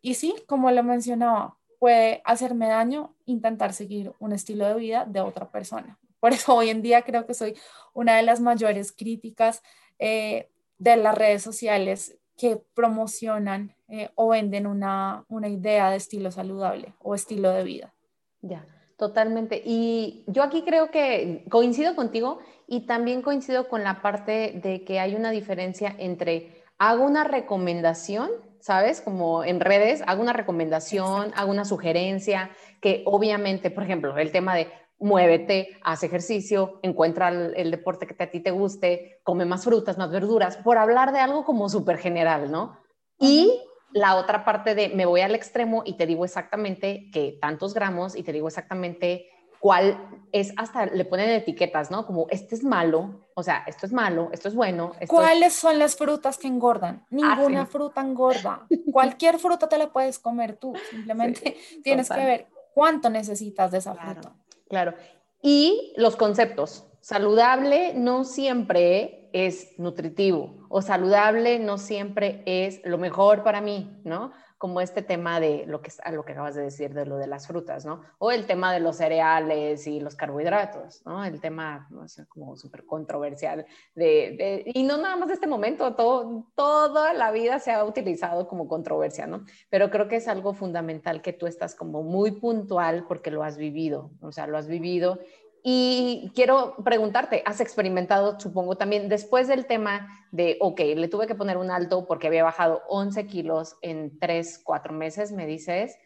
y 0.00 0.14
sí, 0.14 0.34
como 0.46 0.70
lo 0.70 0.82
mencionaba, 0.84 1.56
puede 1.80 2.22
hacerme 2.24 2.68
daño 2.68 3.16
intentar 3.26 3.72
seguir 3.72 4.12
un 4.20 4.32
estilo 4.32 4.66
de 4.68 4.74
vida 4.74 5.04
de 5.04 5.20
otra 5.20 5.50
persona. 5.50 5.98
Por 6.20 6.32
eso 6.32 6.54
hoy 6.54 6.70
en 6.70 6.80
día 6.80 7.02
creo 7.02 7.26
que 7.26 7.34
soy 7.34 7.56
una 7.92 8.16
de 8.16 8.22
las 8.22 8.40
mayores 8.40 8.92
críticas 8.92 9.62
eh, 9.98 10.48
de 10.78 10.96
las 10.96 11.16
redes 11.16 11.42
sociales 11.42 12.16
que 12.36 12.56
promocionan 12.56 13.74
eh, 13.88 14.10
o 14.14 14.28
venden 14.28 14.66
una, 14.66 15.24
una 15.28 15.48
idea 15.48 15.90
de 15.90 15.96
estilo 15.96 16.30
saludable 16.30 16.94
o 17.00 17.14
estilo 17.14 17.50
de 17.50 17.64
vida. 17.64 17.94
Ya. 18.42 18.64
Totalmente. 19.00 19.62
Y 19.64 20.24
yo 20.26 20.42
aquí 20.42 20.60
creo 20.62 20.90
que 20.90 21.46
coincido 21.48 21.96
contigo 21.96 22.40
y 22.66 22.80
también 22.80 23.22
coincido 23.22 23.66
con 23.66 23.82
la 23.82 24.02
parte 24.02 24.60
de 24.62 24.84
que 24.84 25.00
hay 25.00 25.14
una 25.14 25.30
diferencia 25.30 25.96
entre 25.98 26.62
hago 26.76 27.04
una 27.04 27.24
recomendación, 27.24 28.28
¿sabes? 28.58 29.00
Como 29.00 29.42
en 29.42 29.60
redes, 29.60 30.02
hago 30.06 30.20
una 30.20 30.34
recomendación, 30.34 31.32
hago 31.34 31.50
una 31.50 31.64
sugerencia, 31.64 32.50
que 32.82 33.02
obviamente, 33.06 33.70
por 33.70 33.84
ejemplo, 33.84 34.18
el 34.18 34.32
tema 34.32 34.54
de 34.54 34.68
muévete, 34.98 35.78
haz 35.82 36.02
ejercicio, 36.02 36.78
encuentra 36.82 37.30
el, 37.30 37.70
deporte 37.70 38.06
que 38.06 38.22
a 38.22 38.30
ti 38.30 38.40
te 38.40 38.50
guste, 38.50 39.20
come 39.22 39.46
más 39.46 39.64
frutas, 39.64 39.96
más 39.96 40.10
verduras, 40.10 40.58
por 40.58 40.76
hablar 40.76 41.14
de 41.14 41.20
algo 41.20 41.46
como 41.46 41.70
súper 41.70 41.96
general, 41.96 42.50
¿no? 42.50 42.78
Y 43.18 43.62
la 43.92 44.16
otra 44.16 44.44
parte 44.44 44.74
de 44.74 44.88
me 44.90 45.06
voy 45.06 45.20
al 45.20 45.34
extremo 45.34 45.82
y 45.84 45.94
te 45.96 46.06
digo 46.06 46.24
exactamente 46.24 47.10
que 47.12 47.38
tantos 47.40 47.74
gramos 47.74 48.16
y 48.16 48.22
te 48.22 48.32
digo 48.32 48.48
exactamente 48.48 49.26
cuál 49.60 50.24
es, 50.32 50.52
hasta 50.56 50.86
le 50.86 51.04
ponen 51.04 51.28
etiquetas, 51.30 51.90
¿no? 51.90 52.06
Como 52.06 52.26
este 52.30 52.54
es 52.54 52.64
malo, 52.64 53.28
o 53.34 53.42
sea, 53.42 53.62
esto 53.66 53.86
es 53.86 53.92
malo, 53.92 54.30
esto 54.32 54.48
es 54.48 54.54
bueno. 54.54 54.92
¿Cuáles 55.06 55.52
son 55.52 55.78
las 55.78 55.96
frutas 55.96 56.38
que 56.38 56.48
engordan? 56.48 57.04
Ninguna 57.10 57.66
fruta 57.66 58.00
engorda. 58.00 58.66
Cualquier 58.90 59.38
fruta 59.38 59.68
te 59.68 59.78
la 59.78 59.92
puedes 59.92 60.18
comer 60.18 60.56
tú, 60.56 60.72
simplemente 60.90 61.56
tienes 61.84 62.08
que 62.08 62.24
ver 62.24 62.46
cuánto 62.74 63.10
necesitas 63.10 63.70
de 63.70 63.78
esa 63.78 63.94
fruta. 63.94 64.34
Claro. 64.68 64.94
Y 65.42 65.92
los 65.96 66.16
conceptos. 66.16 66.86
Saludable 67.00 67.92
no 67.94 68.24
siempre 68.24 69.19
es 69.32 69.78
nutritivo 69.78 70.66
o 70.68 70.82
saludable 70.82 71.58
no 71.58 71.78
siempre 71.78 72.42
es 72.46 72.80
lo 72.84 72.96
mejor 72.98 73.42
para 73.42 73.60
mí, 73.60 74.00
¿no? 74.04 74.32
Como 74.56 74.80
este 74.80 75.02
tema 75.02 75.40
de 75.40 75.64
lo 75.66 75.80
que, 75.80 75.90
lo 76.12 76.24
que 76.24 76.32
acabas 76.32 76.54
de 76.54 76.62
decir 76.62 76.94
de 76.94 77.06
lo 77.06 77.16
de 77.16 77.26
las 77.26 77.46
frutas, 77.46 77.84
¿no? 77.84 78.02
O 78.18 78.30
el 78.30 78.46
tema 78.46 78.72
de 78.72 78.80
los 78.80 78.96
cereales 78.96 79.86
y 79.86 80.00
los 80.00 80.14
carbohidratos, 80.14 81.04
¿no? 81.04 81.24
El 81.24 81.40
tema, 81.40 81.88
no 81.90 82.06
sé, 82.06 82.26
como 82.26 82.56
súper 82.56 82.84
controversial 82.84 83.66
de, 83.94 84.62
y 84.66 84.82
no 84.82 84.96
nada 84.98 85.16
más 85.16 85.28
de 85.28 85.34
este 85.34 85.46
momento, 85.46 85.94
todo, 85.94 86.46
toda 86.54 87.14
la 87.14 87.32
vida 87.32 87.58
se 87.58 87.72
ha 87.72 87.84
utilizado 87.84 88.46
como 88.46 88.68
controversia, 88.68 89.26
¿no? 89.26 89.44
Pero 89.70 89.90
creo 89.90 90.08
que 90.08 90.16
es 90.16 90.28
algo 90.28 90.52
fundamental 90.52 91.22
que 91.22 91.32
tú 91.32 91.46
estás 91.46 91.74
como 91.74 92.02
muy 92.02 92.32
puntual 92.32 93.06
porque 93.08 93.30
lo 93.30 93.42
has 93.42 93.56
vivido, 93.56 94.10
o 94.20 94.30
sea, 94.30 94.46
lo 94.46 94.56
has 94.56 94.68
vivido 94.68 95.18
y 95.62 96.32
quiero 96.34 96.76
preguntarte, 96.84 97.42
¿has 97.44 97.60
experimentado, 97.60 98.40
supongo 98.40 98.76
también, 98.76 99.08
después 99.08 99.48
del 99.48 99.66
tema 99.66 100.08
de, 100.32 100.56
ok, 100.60 100.80
le 100.96 101.08
tuve 101.08 101.26
que 101.26 101.34
poner 101.34 101.58
un 101.58 101.70
alto 101.70 102.06
porque 102.06 102.28
había 102.28 102.44
bajado 102.44 102.82
11 102.88 103.26
kilos 103.26 103.76
en 103.82 104.18
3, 104.18 104.60
4 104.64 104.92
meses, 104.94 105.32
me 105.32 105.46
dices, 105.46 105.98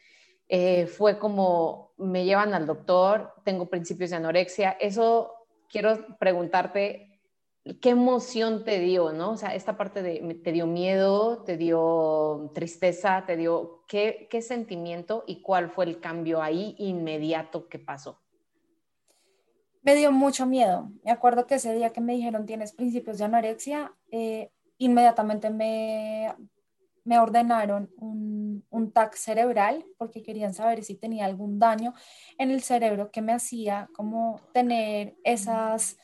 eh, 0.48 0.87
fue 0.87 1.18
como, 1.18 1.92
me 1.98 2.24
llevan 2.24 2.52
al 2.52 2.66
doctor, 2.66 3.33
tengo 3.44 3.70
principios 3.70 4.11
de 4.11 4.16
anorexia, 4.16 4.72
eso 4.81 5.33
quiero 5.68 6.16
preguntarte, 6.18 7.20
¿qué 7.81 7.90
emoción 7.90 8.64
te 8.64 8.81
dio, 8.81 9.12
no? 9.12 9.33
O 9.33 9.37
sea, 9.37 9.55
esta 9.55 9.76
parte 9.76 10.02
de, 10.02 10.40
¿te 10.42 10.52
dio 10.52 10.66
miedo, 10.66 11.44
te 11.44 11.57
dio 11.57 12.50
tristeza, 12.55 13.24
te 13.24 13.37
dio, 13.37 13.85
¿qué, 13.87 14.26
qué 14.31 14.42
sentimiento 14.42 15.22
y 15.26 15.42
cuál 15.42 15.70
fue 15.70 15.85
el 15.85 16.00
cambio 16.00 16.42
ahí 16.42 16.74
inmediato 16.78 17.68
que 17.68 17.78
pasó? 17.78 18.23
Me 19.85 19.94
dio 19.94 20.11
mucho 20.11 20.47
miedo. 20.47 20.90
Me 21.05 21.12
acuerdo 21.12 21.47
que 21.47 21.57
ese 21.57 21.75
día 21.75 21.92
que 21.92 22.01
me 22.01 22.14
dijeron 22.14 22.47
tienes 22.47 22.73
principios 22.73 23.18
de 23.18 23.25
anorexia, 23.27 23.94
eh, 24.11 24.51
inmediatamente 24.79 25.51
me, 25.51 26.35
me 27.05 27.18
ordenaron 27.18 27.90
un, 27.99 28.64
un 28.70 28.92
TAC 28.92 29.14
cerebral 29.14 29.85
porque 29.99 30.23
querían 30.23 30.55
saber 30.55 30.83
si 30.83 30.94
tenía 30.97 31.27
algún 31.27 31.59
daño 31.59 31.92
en 32.38 32.51
el 32.51 32.62
cerebro 32.62 33.11
que 33.11 33.20
me 33.20 33.35
hacía 33.35 33.90
como 33.94 34.40
tener 34.55 35.16
esas, 35.23 35.99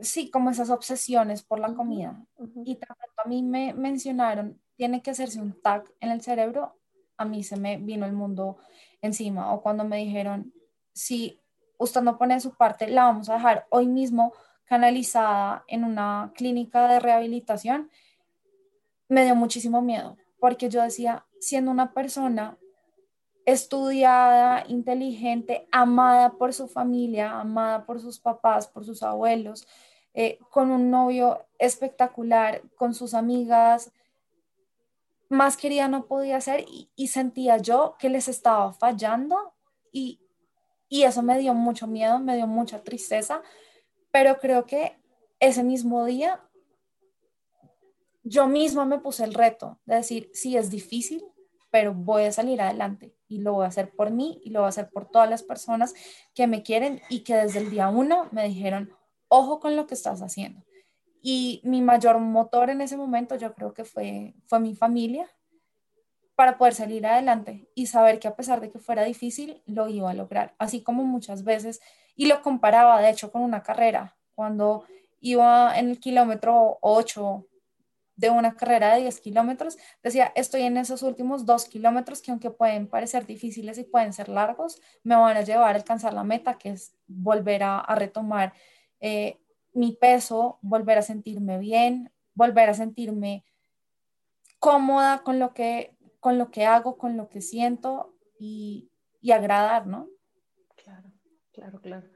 sí, 0.00 0.28
como 0.28 0.50
esas 0.50 0.70
obsesiones 0.70 1.44
por 1.44 1.60
la 1.60 1.74
comida. 1.74 2.26
Y 2.64 2.74
tanto 2.74 3.04
a 3.24 3.28
mí 3.28 3.44
me 3.44 3.72
mencionaron, 3.72 4.60
tiene 4.74 5.00
que 5.00 5.12
hacerse 5.12 5.40
un 5.40 5.60
TAC 5.62 5.94
en 6.00 6.10
el 6.10 6.22
cerebro, 6.22 6.76
a 7.16 7.24
mí 7.24 7.44
se 7.44 7.56
me 7.56 7.76
vino 7.78 8.04
el 8.04 8.12
mundo 8.12 8.58
encima. 9.00 9.52
O 9.52 9.62
cuando 9.62 9.84
me 9.84 9.98
dijeron, 9.98 10.52
si 10.92 11.40
usted 11.78 12.02
no 12.02 12.18
pone 12.18 12.40
su 12.40 12.54
parte, 12.54 12.88
la 12.88 13.04
vamos 13.04 13.28
a 13.28 13.34
dejar 13.34 13.66
hoy 13.70 13.86
mismo 13.86 14.32
canalizada 14.64 15.64
en 15.66 15.84
una 15.84 16.32
clínica 16.34 16.86
de 16.88 17.00
rehabilitación, 17.00 17.90
me 19.08 19.24
dio 19.24 19.34
muchísimo 19.34 19.80
miedo, 19.80 20.16
porque 20.38 20.68
yo 20.68 20.82
decía, 20.82 21.24
siendo 21.40 21.70
una 21.70 21.94
persona 21.94 22.58
estudiada, 23.46 24.64
inteligente, 24.68 25.66
amada 25.72 26.32
por 26.32 26.52
su 26.52 26.68
familia, 26.68 27.40
amada 27.40 27.86
por 27.86 27.98
sus 27.98 28.20
papás, 28.20 28.68
por 28.68 28.84
sus 28.84 29.02
abuelos, 29.02 29.66
eh, 30.12 30.38
con 30.50 30.70
un 30.70 30.90
novio 30.90 31.46
espectacular, 31.58 32.60
con 32.76 32.92
sus 32.92 33.14
amigas, 33.14 33.90
más 35.30 35.56
querida 35.56 35.88
no 35.88 36.06
podía 36.06 36.40
ser 36.40 36.66
y 36.94 37.08
sentía 37.08 37.56
yo 37.58 37.96
que 37.98 38.10
les 38.10 38.28
estaba 38.28 38.72
fallando 38.72 39.54
y, 39.92 40.20
y 40.88 41.02
eso 41.02 41.22
me 41.22 41.38
dio 41.38 41.54
mucho 41.54 41.86
miedo, 41.86 42.18
me 42.18 42.36
dio 42.36 42.46
mucha 42.46 42.82
tristeza, 42.82 43.42
pero 44.10 44.38
creo 44.38 44.66
que 44.66 44.98
ese 45.40 45.62
mismo 45.62 46.04
día 46.04 46.40
yo 48.22 48.46
misma 48.46 48.84
me 48.84 48.98
puse 48.98 49.24
el 49.24 49.34
reto 49.34 49.78
de 49.86 49.96
decir, 49.96 50.30
sí, 50.34 50.56
es 50.56 50.70
difícil, 50.70 51.24
pero 51.70 51.94
voy 51.94 52.24
a 52.24 52.32
salir 52.32 52.60
adelante 52.60 53.14
y 53.26 53.38
lo 53.38 53.54
voy 53.54 53.64
a 53.64 53.68
hacer 53.68 53.90
por 53.94 54.10
mí 54.10 54.40
y 54.44 54.50
lo 54.50 54.60
voy 54.60 54.66
a 54.66 54.70
hacer 54.70 54.90
por 54.90 55.10
todas 55.10 55.28
las 55.28 55.42
personas 55.42 55.94
que 56.34 56.46
me 56.46 56.62
quieren 56.62 57.00
y 57.08 57.20
que 57.20 57.34
desde 57.34 57.60
el 57.60 57.70
día 57.70 57.88
uno 57.88 58.28
me 58.32 58.46
dijeron, 58.48 58.92
ojo 59.28 59.60
con 59.60 59.76
lo 59.76 59.86
que 59.86 59.94
estás 59.94 60.22
haciendo. 60.22 60.64
Y 61.20 61.60
mi 61.64 61.82
mayor 61.82 62.18
motor 62.18 62.70
en 62.70 62.80
ese 62.80 62.96
momento 62.96 63.36
yo 63.36 63.54
creo 63.54 63.74
que 63.74 63.84
fue, 63.84 64.34
fue 64.46 64.60
mi 64.60 64.74
familia, 64.74 65.28
para 66.38 66.56
poder 66.56 66.72
salir 66.72 67.04
adelante 67.04 67.68
y 67.74 67.86
saber 67.86 68.20
que 68.20 68.28
a 68.28 68.36
pesar 68.36 68.60
de 68.60 68.70
que 68.70 68.78
fuera 68.78 69.02
difícil, 69.02 69.60
lo 69.66 69.88
iba 69.88 70.08
a 70.08 70.14
lograr. 70.14 70.54
Así 70.60 70.84
como 70.84 71.02
muchas 71.02 71.42
veces, 71.42 71.80
y 72.14 72.26
lo 72.26 72.42
comparaba 72.42 73.02
de 73.02 73.10
hecho 73.10 73.32
con 73.32 73.42
una 73.42 73.64
carrera, 73.64 74.16
cuando 74.36 74.84
iba 75.20 75.76
en 75.76 75.88
el 75.90 75.98
kilómetro 75.98 76.78
8 76.80 77.44
de 78.14 78.30
una 78.30 78.54
carrera 78.54 78.94
de 78.94 79.00
10 79.00 79.20
kilómetros, 79.20 79.78
decía, 80.00 80.32
estoy 80.36 80.62
en 80.62 80.76
esos 80.76 81.02
últimos 81.02 81.44
dos 81.44 81.64
kilómetros 81.64 82.22
que 82.22 82.30
aunque 82.30 82.50
pueden 82.50 82.86
parecer 82.86 83.26
difíciles 83.26 83.76
y 83.76 83.82
pueden 83.82 84.12
ser 84.12 84.28
largos, 84.28 84.80
me 85.02 85.16
van 85.16 85.36
a 85.36 85.42
llevar 85.42 85.74
a 85.74 85.78
alcanzar 85.78 86.14
la 86.14 86.22
meta, 86.22 86.56
que 86.56 86.68
es 86.68 86.94
volver 87.08 87.64
a, 87.64 87.84
retomar 87.96 88.52
eh, 89.00 89.40
mi 89.74 89.90
peso, 89.90 90.60
volver 90.62 90.98
a 90.98 91.02
sentirme 91.02 91.58
bien, 91.58 92.12
volver 92.34 92.70
a 92.70 92.74
sentirme 92.74 93.44
cómoda 94.60 95.24
con 95.24 95.38
lo 95.38 95.52
que 95.52 95.97
con 96.20 96.38
lo 96.38 96.50
que 96.50 96.64
hago, 96.64 96.98
con 96.98 97.16
lo 97.16 97.28
que 97.28 97.40
siento 97.40 98.14
y, 98.38 98.90
agradar, 99.32 99.86
¿no? 99.86 100.08
Claro, 100.76 101.12
claro, 101.52 101.80
claro. 101.80 102.08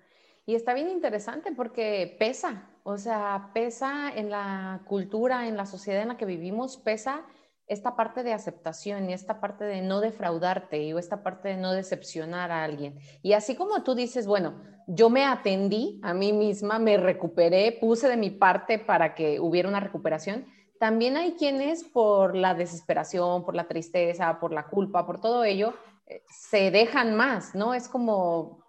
Y 0.47 0.55
está 0.55 0.75
bien 0.75 0.89
interesante 0.89 1.53
porque 1.53 2.17
pesa, 2.19 2.71
o 2.85 2.97
sea, 2.97 3.51
pesa 3.55 4.11
en 4.15 4.31
la 4.31 4.83
cultura, 4.87 5.47
en 5.47 5.57
la 5.57 5.67
sociedad 5.67 6.03
en 6.03 6.09
la 6.09 6.17
que 6.17 6.25
vivimos, 6.25 6.79
pesa 6.79 7.25
esta 7.67 7.97
parte 7.97 8.23
de 8.23 8.33
aceptación 8.33 9.09
y 9.09 9.13
esta 9.13 9.41
parte 9.41 9.65
de 9.65 9.83
no 9.83 10.01
defraudarte 10.01 10.83
y 10.83 10.93
esta 10.93 11.23
parte 11.23 11.51
de 11.51 11.57
no 11.57 11.73
decepcionar 11.73 12.51
a 12.51 12.65
alguien. 12.65 12.99
Y 13.23 13.35
así 13.35 13.55
como 13.55 13.83
tú 13.83 13.95
dices, 13.95 14.27
bueno, 14.27 14.61
yo 14.87 15.11
me 15.11 15.25
atendí 15.25 16.01
a 16.03 16.13
mí 16.13 16.33
misma, 16.33 16.79
me 16.79 16.97
recuperé, 16.97 17.79
puse 17.81 18.09
de 18.09 18.17
mi 18.17 18.31
parte 18.31 18.79
para 18.79 19.15
que 19.15 19.39
hubiera 19.41 19.69
una 19.69 19.81
recuperación, 19.81 20.47
también 20.83 21.17
hay 21.17 21.35
quienes 21.35 21.85
por 21.85 22.35
la 22.35 22.55
desesperación, 22.55 23.45
por 23.45 23.55
la 23.55 23.69
tristeza, 23.69 24.41
por 24.41 24.53
la 24.53 24.67
culpa, 24.67 25.07
por 25.07 25.21
todo 25.21 25.45
ello, 25.45 25.75
eh, 26.09 26.25
se 26.29 26.73
dejan 26.73 27.15
más, 27.15 27.55
¿no? 27.55 27.73
Es 27.73 27.87
como, 27.87 28.67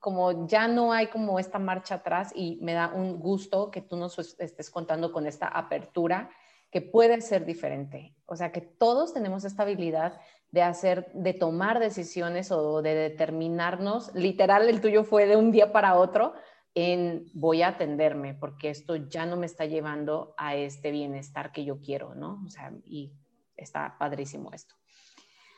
como 0.00 0.48
ya 0.48 0.66
no 0.66 0.92
hay 0.92 1.06
como 1.06 1.38
esta 1.38 1.60
marcha 1.60 1.94
atrás 1.94 2.32
y 2.34 2.58
me 2.60 2.72
da 2.72 2.88
un 2.92 3.20
gusto 3.20 3.70
que 3.70 3.82
tú 3.82 3.96
nos 3.96 4.18
estés 4.18 4.68
contando 4.68 5.12
con 5.12 5.28
esta 5.28 5.46
apertura 5.46 6.28
que 6.72 6.80
puede 6.80 7.20
ser 7.20 7.44
diferente. 7.44 8.16
O 8.26 8.34
sea, 8.34 8.50
que 8.50 8.60
todos 8.60 9.14
tenemos 9.14 9.44
esta 9.44 9.62
habilidad 9.62 10.20
de 10.50 10.62
hacer, 10.62 11.08
de 11.12 11.34
tomar 11.34 11.78
decisiones 11.78 12.50
o 12.50 12.82
de 12.82 12.96
determinarnos. 12.96 14.12
Literal, 14.12 14.68
el 14.68 14.80
tuyo 14.80 15.04
fue 15.04 15.26
de 15.26 15.36
un 15.36 15.52
día 15.52 15.70
para 15.70 15.94
otro 15.94 16.34
en 16.74 17.30
voy 17.34 17.62
a 17.62 17.68
atenderme 17.68 18.34
porque 18.34 18.70
esto 18.70 18.96
ya 18.96 19.26
no 19.26 19.36
me 19.36 19.46
está 19.46 19.66
llevando 19.66 20.34
a 20.36 20.54
este 20.54 20.90
bienestar 20.90 21.52
que 21.52 21.64
yo 21.64 21.80
quiero, 21.80 22.14
¿no? 22.14 22.42
O 22.46 22.50
sea, 22.50 22.72
y 22.84 23.12
está 23.56 23.96
padrísimo 23.98 24.52
esto. 24.52 24.74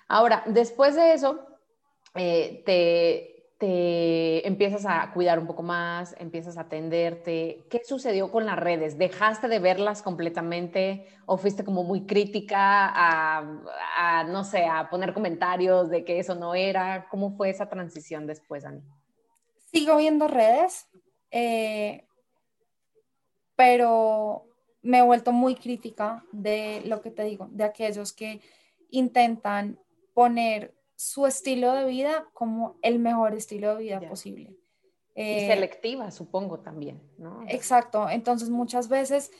Ahora, 0.09 0.43
después 0.47 0.97
de 0.97 1.13
eso, 1.13 1.47
eh, 2.15 2.63
te, 2.65 3.41
te 3.59 4.49
empiezas 4.49 4.87
a 4.87 5.13
cuidar 5.13 5.39
un 5.39 5.47
poco 5.47 5.63
más, 5.63 6.17
empiezas 6.19 6.57
a 6.57 6.63
atenderte. 6.63 7.67
¿Qué 7.71 7.83
sucedió 7.85 8.33
con 8.33 8.47
las 8.47 8.59
redes? 8.59 8.97
¿Dejaste 8.97 9.49
de 9.49 9.59
verlas 9.59 10.03
completamente 10.03 11.07
o 11.27 11.37
fuiste 11.37 11.63
como 11.63 11.85
muy 11.85 12.07
crítica 12.07 12.57
a, 12.59 14.25
no 14.25 14.45
sé, 14.45 14.65
a 14.65 14.89
poner 14.89 15.13
comentarios 15.13 15.91
de 15.91 16.05
que 16.05 16.19
eso 16.19 16.35
no 16.35 16.55
era? 16.55 17.07
¿Cómo 17.11 17.37
fue 17.37 17.51
esa 17.51 17.69
transición 17.69 18.27
después, 18.27 18.65
Dani? 18.65 18.83
Sigo 19.73 19.97
viendo 19.97 20.27
redes, 20.27 20.89
eh, 21.31 22.07
pero 23.55 24.47
me 24.83 24.99
he 24.99 25.03
vuelto 25.03 25.33
muy 25.33 25.55
crítica 25.55 26.25
de 26.33 26.83
lo 26.87 27.01
que 27.03 27.11
te 27.11 27.25
digo, 27.25 27.49
de 27.53 27.65
aquellos 27.65 28.13
que 28.13 28.41
intentan 28.91 29.79
poner 30.15 30.75
su 30.97 31.27
estilo 31.27 31.73
de 31.73 31.87
vida 31.87 32.29
como 32.33 32.79
el 32.83 32.99
mejor 32.99 33.35
estilo 33.35 33.77
de 33.77 33.83
vida 33.83 34.01
posible. 34.01 34.57
y 35.15 35.23
eh, 35.23 35.47
selectiva, 35.47 36.11
supongo 36.11 36.61
también, 36.61 37.01
¿no? 37.19 37.45
Exacto. 37.49 38.09
Entonces 38.09 38.51
muchas 38.51 38.89
veces 38.89 39.31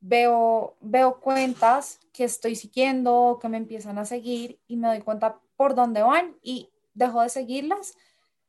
veo, 0.00 0.76
veo 0.80 1.20
cuentas 1.20 2.00
que 2.12 2.24
estoy 2.24 2.54
siguiendo, 2.56 3.38
que 3.40 3.48
me 3.48 3.56
empiezan 3.56 3.98
a 3.98 4.04
seguir 4.04 4.60
y 4.66 4.76
me 4.76 4.88
doy 4.88 5.00
cuenta 5.00 5.40
por 5.56 5.74
dónde 5.74 6.02
van 6.02 6.36
y 6.42 6.70
dejo 6.92 7.22
de 7.22 7.28
seguirlas 7.28 7.96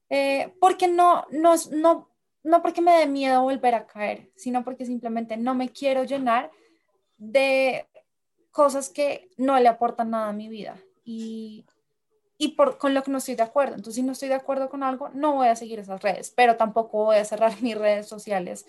eh, 0.09 0.53
porque 0.59 0.87
no, 0.87 1.25
no, 1.31 1.55
no, 1.71 2.09
no 2.43 2.61
porque 2.61 2.81
me 2.81 2.97
dé 2.97 3.07
miedo 3.07 3.41
volver 3.43 3.75
a 3.75 3.87
caer, 3.87 4.31
sino 4.35 4.63
porque 4.63 4.85
simplemente 4.85 5.37
no 5.37 5.55
me 5.55 5.69
quiero 5.69 6.03
llenar 6.03 6.51
de 7.17 7.87
cosas 8.51 8.89
que 8.89 9.29
no 9.37 9.59
le 9.59 9.67
aportan 9.67 10.11
nada 10.11 10.29
a 10.29 10.33
mi 10.33 10.49
vida. 10.49 10.77
Y 11.03 11.65
y 12.37 12.49
por, 12.49 12.77
con 12.77 12.93
lo 12.93 13.03
que 13.03 13.11
no 13.11 13.19
estoy 13.19 13.35
de 13.35 13.43
acuerdo. 13.43 13.75
Entonces, 13.75 13.95
si 13.95 14.03
no 14.03 14.11
estoy 14.11 14.29
de 14.29 14.35
acuerdo 14.35 14.69
con 14.69 14.83
algo, 14.83 15.09
no 15.09 15.33
voy 15.33 15.47
a 15.47 15.55
seguir 15.55 15.79
esas 15.79 16.01
redes, 16.01 16.33
pero 16.35 16.57
tampoco 16.57 17.05
voy 17.05 17.17
a 17.17 17.25
cerrar 17.25 17.53
mis 17.61 17.77
redes 17.77 18.07
sociales 18.07 18.65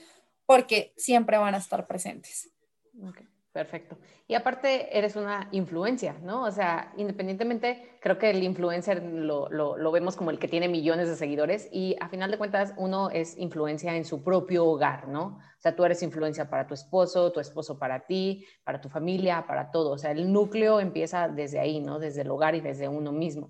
porque 0.46 0.92
siempre 0.96 1.38
van 1.38 1.54
a 1.54 1.58
estar 1.58 1.86
presentes. 1.86 2.50
Perfecto. 3.56 3.96
Y 4.28 4.34
aparte 4.34 4.98
eres 4.98 5.16
una 5.16 5.48
influencia, 5.50 6.14
¿no? 6.22 6.42
O 6.42 6.50
sea, 6.50 6.92
independientemente, 6.98 7.96
creo 8.02 8.18
que 8.18 8.28
el 8.28 8.42
influencer 8.42 9.02
lo, 9.02 9.48
lo, 9.48 9.92
vemos 9.92 10.14
como 10.14 10.30
el 10.30 10.38
que 10.38 10.46
tiene 10.46 10.68
millones 10.68 11.08
de 11.08 11.16
seguidores 11.16 11.70
y 11.72 11.96
a 11.98 12.10
final 12.10 12.30
de 12.30 12.36
cuentas 12.36 12.74
uno 12.76 13.08
es 13.08 13.38
influencia 13.38 13.96
en 13.96 14.04
su 14.04 14.22
propio 14.22 14.66
hogar, 14.66 15.08
¿no? 15.08 15.38
O 15.38 15.60
sea, 15.60 15.74
tú 15.74 15.86
eres 15.86 16.02
influencia 16.02 16.50
para 16.50 16.66
tu 16.66 16.74
esposo, 16.74 17.32
tu 17.32 17.40
esposo 17.40 17.78
para 17.78 18.04
ti, 18.04 18.44
para 18.62 18.78
tu 18.78 18.90
familia, 18.90 19.46
para 19.46 19.70
todo. 19.70 19.92
O 19.92 19.96
sea, 19.96 20.10
el 20.10 20.30
núcleo 20.30 20.78
empieza 20.78 21.28
desde 21.28 21.58
ahí, 21.58 21.80
¿no? 21.80 21.98
Desde 21.98 22.20
el 22.20 22.30
hogar 22.30 22.54
y 22.54 22.60
desde 22.60 22.88
uno 22.88 23.12
mismo. 23.12 23.48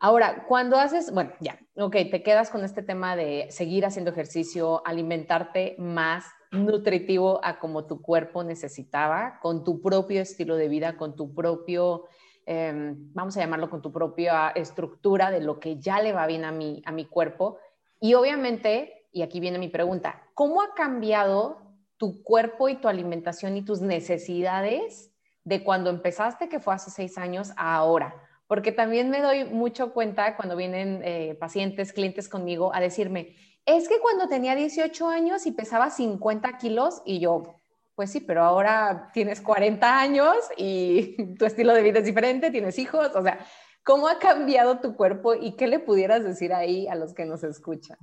Ahora, 0.00 0.44
cuando 0.48 0.78
haces, 0.78 1.12
bueno, 1.12 1.32
ya, 1.40 1.58
ok, 1.76 1.96
te 2.10 2.22
quedas 2.22 2.48
con 2.48 2.64
este 2.64 2.82
tema 2.82 3.14
de 3.14 3.48
seguir 3.50 3.84
haciendo 3.84 4.10
ejercicio, 4.10 4.82
alimentarte 4.86 5.76
más, 5.78 6.24
nutritivo 6.54 7.40
a 7.42 7.58
como 7.58 7.86
tu 7.86 8.00
cuerpo 8.00 8.44
necesitaba, 8.44 9.38
con 9.40 9.64
tu 9.64 9.80
propio 9.82 10.20
estilo 10.22 10.56
de 10.56 10.68
vida, 10.68 10.96
con 10.96 11.16
tu 11.16 11.34
propio, 11.34 12.04
em, 12.46 13.12
vamos 13.12 13.36
a 13.36 13.40
llamarlo, 13.40 13.68
con 13.68 13.82
tu 13.82 13.92
propia 13.92 14.50
estructura 14.50 15.30
de 15.30 15.40
lo 15.40 15.60
que 15.60 15.78
ya 15.78 16.00
le 16.00 16.12
va 16.12 16.26
bien 16.26 16.44
a 16.44 16.52
mi, 16.52 16.82
a 16.86 16.92
mi 16.92 17.04
cuerpo. 17.06 17.58
Y 18.00 18.14
obviamente, 18.14 19.06
y 19.12 19.22
aquí 19.22 19.40
viene 19.40 19.58
mi 19.58 19.68
pregunta, 19.68 20.22
¿cómo 20.34 20.62
ha 20.62 20.74
cambiado 20.74 21.62
tu 21.96 22.22
cuerpo 22.22 22.68
y 22.68 22.76
tu 22.76 22.88
alimentación 22.88 23.56
y 23.56 23.62
tus 23.62 23.80
necesidades 23.80 25.12
de 25.44 25.62
cuando 25.62 25.90
empezaste, 25.90 26.48
que 26.48 26.60
fue 26.60 26.74
hace 26.74 26.90
seis 26.90 27.18
años, 27.18 27.52
a 27.56 27.76
ahora? 27.76 28.14
Porque 28.46 28.72
también 28.72 29.10
me 29.10 29.20
doy 29.20 29.44
mucho 29.44 29.92
cuenta 29.92 30.36
cuando 30.36 30.56
vienen 30.56 31.00
eh, 31.02 31.34
pacientes, 31.40 31.92
clientes 31.92 32.28
conmigo 32.28 32.74
a 32.74 32.80
decirme, 32.80 33.34
es 33.66 33.88
que 33.88 33.98
cuando 34.00 34.28
tenía 34.28 34.54
18 34.54 35.08
años 35.08 35.46
y 35.46 35.52
pesaba 35.52 35.90
50 35.90 36.58
kilos 36.58 37.02
y 37.04 37.20
yo, 37.20 37.54
pues 37.94 38.10
sí, 38.10 38.20
pero 38.20 38.42
ahora 38.42 39.10
tienes 39.12 39.40
40 39.40 40.00
años 40.00 40.36
y 40.56 41.16
tu 41.38 41.44
estilo 41.44 41.72
de 41.74 41.82
vida 41.82 42.00
es 42.00 42.04
diferente, 42.04 42.50
tienes 42.50 42.78
hijos, 42.78 43.10
o 43.14 43.22
sea, 43.22 43.38
¿cómo 43.82 44.08
ha 44.08 44.18
cambiado 44.18 44.80
tu 44.80 44.96
cuerpo 44.96 45.34
y 45.34 45.56
qué 45.56 45.66
le 45.66 45.78
pudieras 45.78 46.24
decir 46.24 46.52
ahí 46.52 46.86
a 46.88 46.94
los 46.94 47.14
que 47.14 47.24
nos 47.24 47.44
escuchan? 47.44 47.98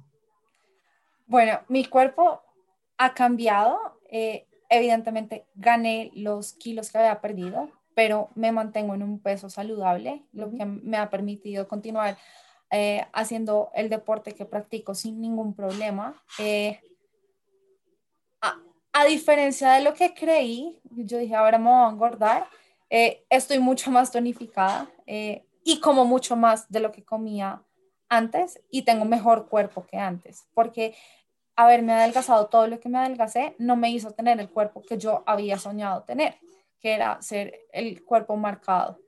Bueno, 1.25 1.59
mi 1.67 1.85
cuerpo 1.85 2.41
ha 2.97 3.13
cambiado. 3.13 3.79
Eh, 4.09 4.47
evidentemente 4.71 5.45
gané 5.53 6.11
los 6.15 6.53
kilos 6.53 6.91
que 6.91 6.97
había 6.97 7.19
perdido, 7.19 7.69
pero 7.93 8.29
me 8.35 8.51
mantengo 8.51 8.95
en 8.95 9.03
un 9.03 9.19
peso 9.19 9.49
saludable, 9.49 10.25
lo 10.31 10.49
que 10.49 10.65
me 10.65 10.97
ha 10.97 11.09
permitido 11.09 11.67
continuar 11.67 12.17
eh, 12.73 13.05
haciendo 13.11 13.69
el 13.75 13.89
deporte 13.89 14.31
que 14.31 14.45
practico 14.45 14.95
sin 14.95 15.19
ningún 15.19 15.53
problema. 15.53 16.23
Eh, 16.39 16.79
a, 18.93 19.05
diferencia 19.05 19.71
de 19.73 19.81
lo 19.81 19.93
que 19.93 20.13
creí, 20.13 20.79
yo 20.83 21.17
dije, 21.17 21.35
ahora 21.35 21.57
me 21.57 21.65
voy 21.65 21.85
a 21.85 21.89
engordar, 21.89 22.47
eh, 22.89 23.25
estoy 23.29 23.59
mucho 23.59 23.91
más 23.91 24.11
tonificada 24.11 24.89
y 25.05 25.79
como 25.81 26.05
mucho 26.05 26.35
más 26.37 26.69
de 26.71 26.79
lo 26.79 26.91
que 26.91 27.03
comía 27.03 27.61
antes 28.07 28.61
y 28.69 28.83
tengo 28.83 29.03
mejor 29.03 29.49
cuerpo 29.49 29.85
que 29.85 29.97
antes, 29.97 30.45
porque 30.53 30.95
haberme 31.55 31.93
adelgazado 31.93 32.47
todo 32.47 32.67
lo 32.67 32.79
que 32.79 32.89
me 32.89 32.99
adelgacé 32.99 33.55
no 33.57 33.75
me 33.75 33.89
hizo 33.89 34.11
tener 34.11 34.39
el 34.39 34.49
cuerpo 34.49 34.81
que 34.81 34.97
yo 34.97 35.23
había 35.25 35.57
soñado 35.57 36.03
tener, 36.03 36.37
que 36.79 36.93
era 36.93 37.21
ser 37.21 37.59
el 37.73 38.05
cuerpo 38.05 38.37
marcado 38.37 38.99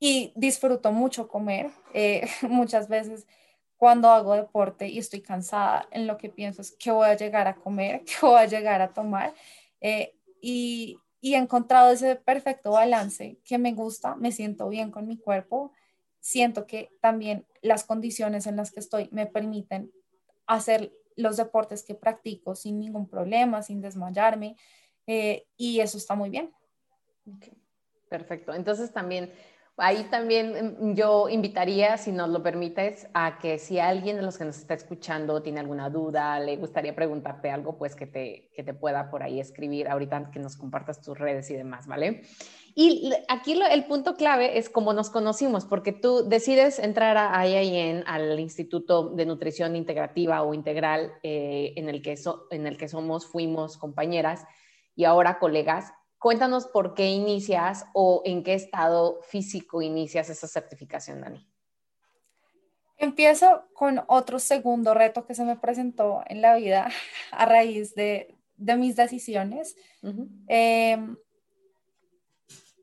y 0.00 0.32
disfruto 0.36 0.92
mucho 0.92 1.28
comer. 1.28 1.70
Eh, 1.94 2.26
muchas 2.42 2.88
veces 2.88 3.26
cuando 3.76 4.08
hago 4.08 4.34
deporte 4.34 4.88
y 4.88 4.98
estoy 4.98 5.22
cansada, 5.22 5.88
en 5.92 6.06
lo 6.06 6.18
que 6.18 6.28
pienso 6.28 6.62
es 6.62 6.72
que 6.72 6.90
voy 6.90 7.08
a 7.08 7.16
llegar 7.16 7.46
a 7.46 7.54
comer, 7.54 8.04
que 8.04 8.14
voy 8.22 8.40
a 8.40 8.46
llegar 8.46 8.82
a 8.82 8.92
tomar. 8.92 9.34
Eh, 9.80 10.14
y, 10.40 10.98
y, 11.20 11.34
he 11.34 11.38
encontrado 11.38 11.90
ese 11.92 12.16
perfecto 12.16 12.72
balance 12.72 13.38
que 13.44 13.58
me 13.58 13.72
gusta, 13.72 14.16
me 14.16 14.32
siento 14.32 14.68
bien 14.68 14.90
con 14.90 15.06
mi 15.06 15.16
cuerpo, 15.16 15.72
siento 16.20 16.66
que 16.66 16.90
también 17.00 17.46
las 17.62 17.84
condiciones 17.84 18.46
en 18.46 18.56
las 18.56 18.72
que 18.72 18.80
estoy 18.80 19.08
me 19.12 19.26
permiten 19.26 19.92
hacer 20.46 20.92
los 21.16 21.36
deportes 21.36 21.82
que 21.82 21.94
practico 21.94 22.54
sin 22.54 22.78
ningún 22.78 23.08
problema, 23.08 23.62
sin 23.62 23.80
desmayarme, 23.80 24.56
eh, 25.06 25.46
y 25.56 25.80
eso 25.80 25.98
está 25.98 26.14
muy 26.14 26.30
bien. 26.30 26.52
Perfecto. 28.08 28.54
Entonces 28.54 28.92
también 28.92 29.32
Ahí 29.80 30.08
también 30.10 30.76
mm, 30.80 30.94
yo 30.94 31.28
invitaría, 31.28 31.96
si 31.96 32.10
nos 32.10 32.28
lo 32.28 32.42
permites, 32.42 33.06
a 33.14 33.38
que 33.38 33.58
si 33.58 33.78
alguien 33.78 34.16
de 34.16 34.22
los 34.22 34.36
que 34.36 34.44
nos 34.44 34.58
está 34.58 34.74
escuchando 34.74 35.40
tiene 35.40 35.60
alguna 35.60 35.88
duda, 35.88 36.40
le 36.40 36.56
gustaría 36.56 36.94
preguntarte 36.94 37.50
algo, 37.50 37.78
pues 37.78 37.94
que 37.94 38.06
te, 38.06 38.50
que 38.54 38.64
te 38.64 38.74
pueda 38.74 39.08
por 39.08 39.22
ahí 39.22 39.38
escribir 39.38 39.88
ahorita 39.88 40.30
que 40.32 40.40
nos 40.40 40.56
compartas 40.56 41.00
tus 41.00 41.16
redes 41.16 41.48
y 41.50 41.54
demás, 41.54 41.86
¿vale? 41.86 42.22
Y 42.74 43.12
aquí 43.28 43.60
el 43.60 43.84
punto 43.86 44.14
clave 44.14 44.58
es 44.58 44.68
cómo 44.68 44.92
nos 44.92 45.10
conocimos, 45.10 45.64
porque 45.64 45.92
tú 45.92 46.28
decides 46.28 46.78
entrar 46.78 47.16
a 47.16 47.46
IIN, 47.46 48.04
al 48.06 48.38
Instituto 48.38 49.10
de 49.10 49.26
Nutrición 49.26 49.74
Integrativa 49.74 50.42
o 50.42 50.54
Integral, 50.54 51.12
eh, 51.22 51.72
en, 51.76 51.88
el 51.88 52.02
que 52.02 52.16
en 52.50 52.66
el 52.66 52.76
que 52.76 52.88
somos, 52.88 53.26
fuimos 53.26 53.76
compañeras 53.76 54.44
y 54.94 55.04
ahora 55.04 55.38
colegas, 55.38 55.92
Cuéntanos 56.18 56.66
por 56.66 56.94
qué 56.94 57.06
inicias 57.06 57.86
o 57.94 58.22
en 58.24 58.42
qué 58.42 58.54
estado 58.54 59.20
físico 59.22 59.82
inicias 59.82 60.28
esa 60.28 60.48
certificación, 60.48 61.20
Dani. 61.20 61.46
Empiezo 62.96 63.64
con 63.72 64.02
otro 64.08 64.40
segundo 64.40 64.92
reto 64.94 65.24
que 65.24 65.34
se 65.34 65.44
me 65.44 65.56
presentó 65.56 66.22
en 66.26 66.42
la 66.42 66.56
vida 66.56 66.90
a 67.30 67.46
raíz 67.46 67.94
de, 67.94 68.34
mis 68.56 68.96
decisiones. 68.96 69.76
Em, 70.48 71.16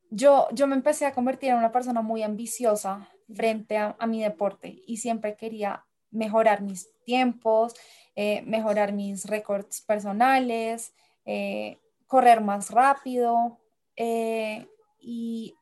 yo, 0.10 0.48
yo 0.54 0.68
me 0.68 0.76
empecé 0.76 1.06
a 1.06 1.14
convertir 1.14 1.50
en 1.50 1.58
una 1.58 1.74
persona 1.74 2.02
muy 2.02 2.24
ambiciosa 2.24 3.10
frente 3.34 3.76
a, 3.78 3.98
mi 4.08 4.22
deporte 4.22 4.82
y 4.88 4.98
siempre 4.98 5.36
quería 5.36 5.86
mejorar 6.12 6.62
mis 6.62 6.88
tiempos, 7.04 7.74
eh, 8.16 8.42
mejorar 8.44 8.94
mis 8.94 9.26
récords 9.26 9.82
personales, 9.82 10.94
eh, 11.26 11.80
correr 12.08 12.42
más 12.42 12.72
rápido 12.72 13.60
eh, 13.96 14.68
y 15.00 15.56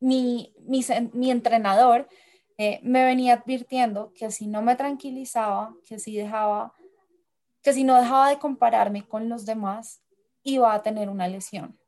mi, 0.00 0.54
mi, 1.12 1.30
entrenador 1.30 2.08
eh, 2.58 2.80
me 2.82 3.04
venía 3.04 3.34
advirtiendo 3.34 4.12
que 4.14 4.30
si 4.30 4.46
no 4.46 4.62
me 4.62 4.76
tranquilizaba, 4.76 5.74
que 5.86 5.98
si 5.98 6.16
dejaba, 6.16 6.74
que 7.62 7.72
si 7.72 7.84
no 7.84 7.96
dejaba 7.96 8.30
de 8.30 8.38
compararme 8.38 9.06
con 9.06 9.28
los 9.28 9.46
demás, 9.46 10.02
iba 10.42 10.74
a 10.74 10.82
tener 10.82 11.08
una 11.08 11.28
lesión. 11.28 11.78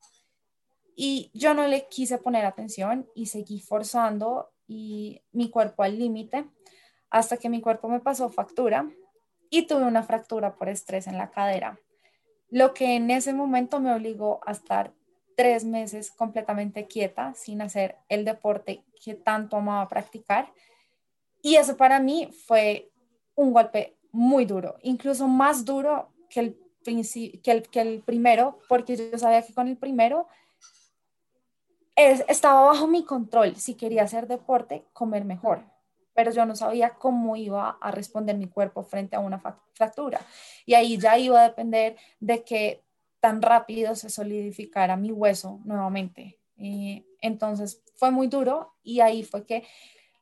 Y 0.96 1.30
yo 1.34 1.54
no 1.54 1.66
le 1.66 1.88
quise 1.88 2.18
poner 2.18 2.44
atención 2.44 3.08
y 3.14 3.26
seguí 3.26 3.60
forzando 3.60 4.52
y 4.66 5.22
mi 5.32 5.50
cuerpo 5.50 5.82
al 5.82 5.98
límite 5.98 6.48
hasta 7.10 7.36
que 7.36 7.48
mi 7.48 7.60
cuerpo 7.60 7.88
me 7.88 8.00
pasó 8.00 8.30
factura 8.30 8.88
y 9.50 9.66
tuve 9.66 9.84
una 9.84 10.02
fractura 10.02 10.56
por 10.56 10.68
estrés 10.68 11.06
en 11.06 11.18
la 11.18 11.30
cadera, 11.30 11.78
lo 12.50 12.74
que 12.74 12.96
en 12.96 13.11
ese 13.11 13.33
momento 13.33 13.80
me 13.80 13.92
obligó 13.92 14.40
a 14.46 14.52
estar 14.52 14.92
tres 15.37 15.64
meses 15.64 16.11
completamente 16.11 16.87
quieta, 16.87 17.35
sin 17.35 17.61
hacer 17.62 17.96
el 18.09 18.24
deporte 18.24 18.85
que 19.02 19.14
tanto 19.14 19.57
amaba 19.57 19.88
practicar. 19.88 20.52
Y 21.42 21.57
eso 21.57 21.76
para 21.76 22.00
mí 22.00 22.30
fue 22.46 22.90
un 23.35 23.52
golpe 23.52 23.96
muy 24.12 24.44
duro, 24.44 24.76
incluso 24.83 25.26
más 25.26 25.64
duro 25.64 26.12
que 26.30 26.40
el, 26.40 26.59
que 27.42 27.80
el, 27.80 28.02
primero, 28.02 28.61
porque 28.68 28.96
yo 28.96 29.18
sabía 29.18 29.42
que 29.42 29.52
con 29.52 29.68
el 29.68 29.76
primero 29.76 30.28
estaba 31.96 32.62
bajo 32.62 32.87
mi 32.87 33.04
control 33.04 33.57
si 33.57 33.74
quería 33.74 34.04
hacer 34.04 34.26
deporte, 34.26 34.85
comer 34.92 35.24
mejor, 35.24 35.64
pero 36.14 36.31
yo 36.31 36.46
no 36.46 36.57
sabía 36.57 36.90
cómo 36.90 37.37
iba 37.37 37.77
a 37.81 37.90
responder 37.90 38.37
mi 38.37 38.46
cuerpo 38.46 38.83
frente 38.83 39.16
a 39.16 39.20
una 39.20 39.40
fractura. 39.72 40.20
Y 40.64 40.74
ahí 40.74 40.96
ya 40.96 41.18
iba 41.18 41.40
a 41.40 41.48
depender 41.48 41.96
de 42.20 42.44
que 42.44 42.85
tan 43.20 43.42
rápido 43.42 43.94
se 43.96 44.11
solidificara 44.11 44.96
mi 44.96 45.11
hueso 45.11 45.61
nuevamente. 45.64 46.38
entonces 47.20 47.83
fue 47.96 48.11
muy 48.11 48.29
duro 48.29 48.74
y 48.83 49.00
ahí 49.00 49.24
fue 49.24 49.44
que 49.44 49.64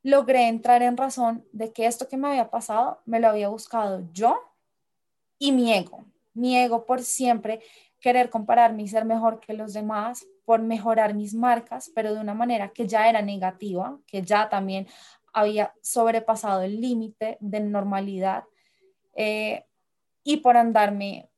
logré 0.03 0.49
entrar 0.49 0.83
en 0.83 0.97
razón 0.97 1.45
de 1.53 1.73
que 1.73 1.87
esto 1.87 2.09
que 2.09 2.17
me 2.17 2.29
había 2.29 2.51
pasado 2.51 3.01
me 3.05 3.21
lo 3.21 3.29
había 3.29 3.49
buscado 3.49 4.03
yo 4.13 4.41
y 5.39 5.53
mi 5.53 5.73
ego. 5.73 6.05
Mi 6.35 6.57
ego 6.57 6.87
por 6.87 7.03
siempre 7.03 7.61
querer 8.01 8.31
compararme 8.31 8.83
y 8.83 8.89
ser 8.89 9.05
mejor 9.05 9.41
que 9.41 9.53
los 9.53 9.73
demás, 9.73 10.27
por 10.45 10.61
mejorar 10.61 11.15
mis 11.15 11.35
marcas, 11.35 11.91
pero 11.95 12.15
de 12.15 12.21
una 12.21 12.35
manera 12.35 12.69
que 12.69 12.87
ya 12.87 13.09
era 13.09 13.23
negativa, 13.23 13.99
que 14.07 14.23
ya 14.23 14.49
también 14.49 14.87
había 15.33 15.75
sobrepasado 15.83 16.62
el 16.62 16.81
límite 16.81 17.38
de 17.40 17.61
normalidad 17.61 18.45
eh, 19.14 19.64
y 20.25 20.38
por 20.38 20.57
andarme 20.57 21.29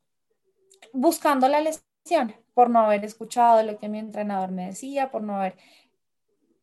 buscando 0.92 1.48
la 1.48 1.60
lesión, 1.60 2.34
por 2.54 2.70
no 2.70 2.80
haber 2.80 3.04
escuchado 3.04 3.62
lo 3.62 3.78
que 3.78 3.88
mi 3.88 3.98
entrenador 3.98 4.50
me 4.50 4.66
decía, 4.66 5.10
por 5.10 5.22
no 5.22 5.36
haber 5.36 5.56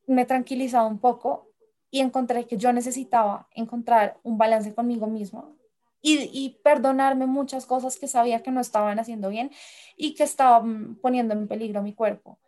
me 0.07 0.25
tranquilizado 0.25 0.87
un 0.87 0.99
poco 0.99 1.49
y 1.89 1.99
encontré 1.99 2.45
que 2.45 2.57
yo 2.57 2.73
necesitaba 2.73 3.47
encontrar 3.53 4.19
un 4.23 4.37
balance 4.37 4.73
conmigo 4.73 5.07
mismo 5.07 5.55
y, 6.03 6.57
perdonarme 6.63 7.27
muchas 7.27 7.67
cosas 7.67 7.97
que 7.97 8.07
sabía 8.07 8.41
que 8.41 8.49
no 8.49 8.59
estaban 8.59 8.97
haciendo 8.99 9.29
bien 9.29 9.51
y 9.95 10.15
que 10.15 10.23
estaban 10.23 10.95
poniendo 10.95 11.35
en 11.35 11.47
peligro 11.47 11.83
mi 11.83 11.93
cuerpo. 11.93 12.39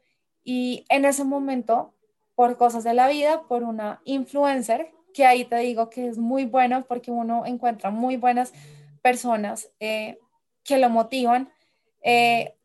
Y 0.43 0.85
en 0.89 1.05
ese 1.05 1.23
momento, 1.23 1.93
por 2.35 2.57
cosas 2.57 2.83
de 2.83 2.93
la 2.93 3.07
vida, 3.07 3.43
por 3.47 3.63
una 3.63 4.01
influencer, 4.05 4.91
que 5.13 5.25
ahí 5.25 5.45
te 5.45 5.57
digo 5.57 5.89
que 5.89 6.07
es 6.07 6.17
muy 6.17 6.45
bueno 6.45 6.85
porque 6.87 7.11
uno 7.11 7.45
encuentra 7.45 7.91
muy 7.91 8.17
buenas 8.17 8.53
personas 9.01 9.69
eh, 9.79 10.17
que 10.63 10.77
lo 10.77 10.89
motivan, 10.89 11.51
eh, 12.01 12.55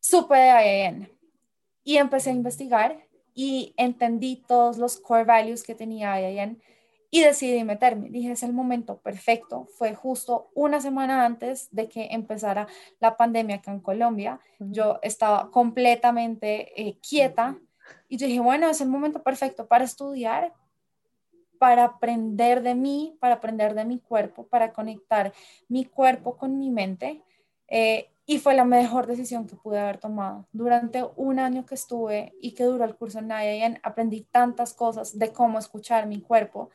supe 0.00 0.36
de 0.36 0.48
IAN 0.48 1.10
y 1.82 1.96
empecé 1.96 2.30
a 2.30 2.34
investigar 2.34 3.08
y 3.34 3.74
entendí 3.76 4.36
todos 4.46 4.78
los 4.78 4.98
core 4.98 5.24
values 5.24 5.62
que 5.62 5.74
tenía 5.74 6.20
IAN 6.20 6.60
y 7.10 7.22
decidí 7.22 7.64
meterme. 7.64 8.10
Dije, 8.10 8.32
es 8.32 8.42
el 8.42 8.52
momento 8.52 8.98
perfecto. 8.98 9.66
Fue 9.76 9.94
justo 9.94 10.50
una 10.54 10.80
semana 10.80 11.24
antes 11.24 11.68
de 11.70 11.88
que 11.88 12.08
empezara 12.10 12.68
la 13.00 13.16
pandemia 13.16 13.56
acá 13.56 13.72
en 13.72 13.80
Colombia. 13.80 14.40
Yo 14.58 14.98
estaba 15.02 15.50
completamente 15.50 16.80
eh, 16.80 16.98
quieta 16.98 17.58
y 18.08 18.16
yo 18.16 18.26
dije, 18.26 18.40
bueno, 18.40 18.68
es 18.68 18.80
el 18.80 18.88
momento 18.88 19.22
perfecto 19.22 19.66
para 19.66 19.84
estudiar, 19.84 20.52
para 21.58 21.84
aprender 21.84 22.62
de 22.62 22.74
mí, 22.74 23.16
para 23.20 23.34
aprender 23.34 23.74
de 23.74 23.84
mi 23.84 23.98
cuerpo, 23.98 24.46
para 24.46 24.72
conectar 24.72 25.32
mi 25.68 25.84
cuerpo 25.84 26.36
con 26.36 26.58
mi 26.58 26.70
mente. 26.70 27.22
Eh, 27.68 28.10
y 28.24 28.38
fue 28.38 28.54
la 28.54 28.64
mejor 28.64 29.06
decisión 29.06 29.46
que 29.46 29.56
pude 29.56 29.78
haber 29.78 29.98
tomado. 29.98 30.46
Durante 30.52 31.02
un 31.16 31.38
año 31.38 31.64
que 31.64 31.74
estuve 31.74 32.34
y 32.40 32.52
que 32.52 32.64
duró 32.64 32.84
el 32.84 32.94
curso 32.94 33.20
en 33.20 33.30
IAN, 33.30 33.80
aprendí 33.82 34.22
tantas 34.22 34.74
cosas 34.74 35.18
de 35.18 35.32
cómo 35.32 35.58
escuchar 35.58 36.06
mi 36.06 36.20
cuerpo, 36.20 36.70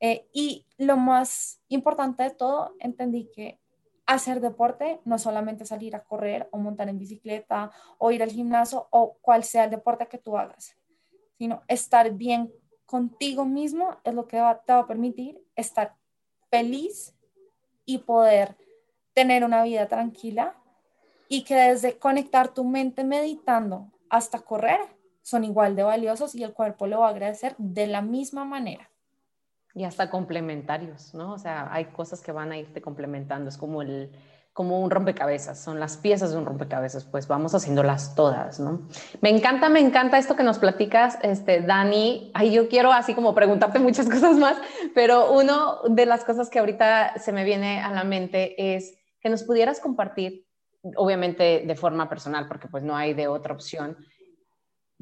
eh, 0.00 0.28
y 0.32 0.66
lo 0.76 0.96
más 0.96 1.62
importante 1.68 2.24
de 2.24 2.30
todo, 2.30 2.74
entendí 2.78 3.30
que 3.34 3.58
hacer 4.06 4.40
deporte 4.40 5.00
no 5.04 5.18
solamente 5.18 5.64
salir 5.64 5.96
a 5.96 6.04
correr 6.04 6.48
o 6.52 6.58
montar 6.58 6.88
en 6.88 6.98
bicicleta 6.98 7.70
o 7.98 8.10
ir 8.10 8.22
al 8.22 8.30
gimnasio 8.30 8.86
o 8.90 9.16
cual 9.20 9.44
sea 9.44 9.64
el 9.64 9.70
deporte 9.70 10.06
que 10.06 10.18
tú 10.18 10.36
hagas, 10.36 10.76
sino 11.38 11.62
estar 11.68 12.10
bien 12.12 12.52
contigo 12.86 13.44
mismo 13.44 13.96
es 14.04 14.14
lo 14.14 14.26
que 14.26 14.36
te 14.66 14.72
va 14.72 14.78
a 14.80 14.86
permitir 14.86 15.42
estar 15.56 15.96
feliz 16.50 17.14
y 17.86 17.98
poder 17.98 18.56
tener 19.14 19.44
una 19.44 19.62
vida 19.62 19.88
tranquila 19.88 20.56
y 21.28 21.44
que 21.44 21.54
desde 21.54 21.98
conectar 21.98 22.52
tu 22.52 22.64
mente 22.64 23.04
meditando 23.04 23.90
hasta 24.10 24.40
correr 24.40 24.80
son 25.22 25.44
igual 25.44 25.74
de 25.74 25.82
valiosos 25.82 26.34
y 26.34 26.44
el 26.44 26.52
cuerpo 26.52 26.86
lo 26.86 27.00
va 27.00 27.08
a 27.08 27.10
agradecer 27.10 27.54
de 27.56 27.86
la 27.86 28.02
misma 28.02 28.44
manera. 28.44 28.90
Y 29.74 29.84
hasta 29.84 30.08
complementarios, 30.08 31.14
¿no? 31.14 31.32
O 31.32 31.38
sea, 31.38 31.68
hay 31.72 31.86
cosas 31.86 32.20
que 32.20 32.32
van 32.32 32.52
a 32.52 32.58
irte 32.58 32.80
complementando, 32.80 33.48
es 33.48 33.56
como 33.56 33.82
el 33.82 34.10
como 34.54 34.80
un 34.80 34.88
rompecabezas, 34.88 35.58
son 35.58 35.80
las 35.80 35.96
piezas 35.96 36.30
de 36.30 36.38
un 36.38 36.46
rompecabezas, 36.46 37.04
pues 37.04 37.26
vamos 37.26 37.56
haciéndolas 37.56 38.14
todas, 38.14 38.60
¿no? 38.60 38.86
Me 39.20 39.30
encanta, 39.30 39.68
me 39.68 39.80
encanta 39.80 40.16
esto 40.16 40.36
que 40.36 40.44
nos 40.44 40.60
platicas, 40.60 41.18
este, 41.22 41.60
Dani. 41.60 42.30
Ay, 42.34 42.52
yo 42.52 42.68
quiero 42.68 42.92
así 42.92 43.14
como 43.14 43.34
preguntarte 43.34 43.80
muchas 43.80 44.08
cosas 44.10 44.36
más, 44.36 44.56
pero 44.94 45.32
una 45.32 45.78
de 45.88 46.06
las 46.06 46.24
cosas 46.24 46.50
que 46.50 46.60
ahorita 46.60 47.18
se 47.18 47.32
me 47.32 47.42
viene 47.42 47.80
a 47.80 47.90
la 47.90 48.04
mente 48.04 48.76
es 48.76 48.94
que 49.20 49.28
nos 49.28 49.42
pudieras 49.42 49.80
compartir, 49.80 50.46
obviamente 50.94 51.64
de 51.66 51.74
forma 51.74 52.08
personal, 52.08 52.46
porque 52.46 52.68
pues 52.68 52.84
no 52.84 52.96
hay 52.96 53.12
de 53.12 53.26
otra 53.26 53.54
opción, 53.54 53.96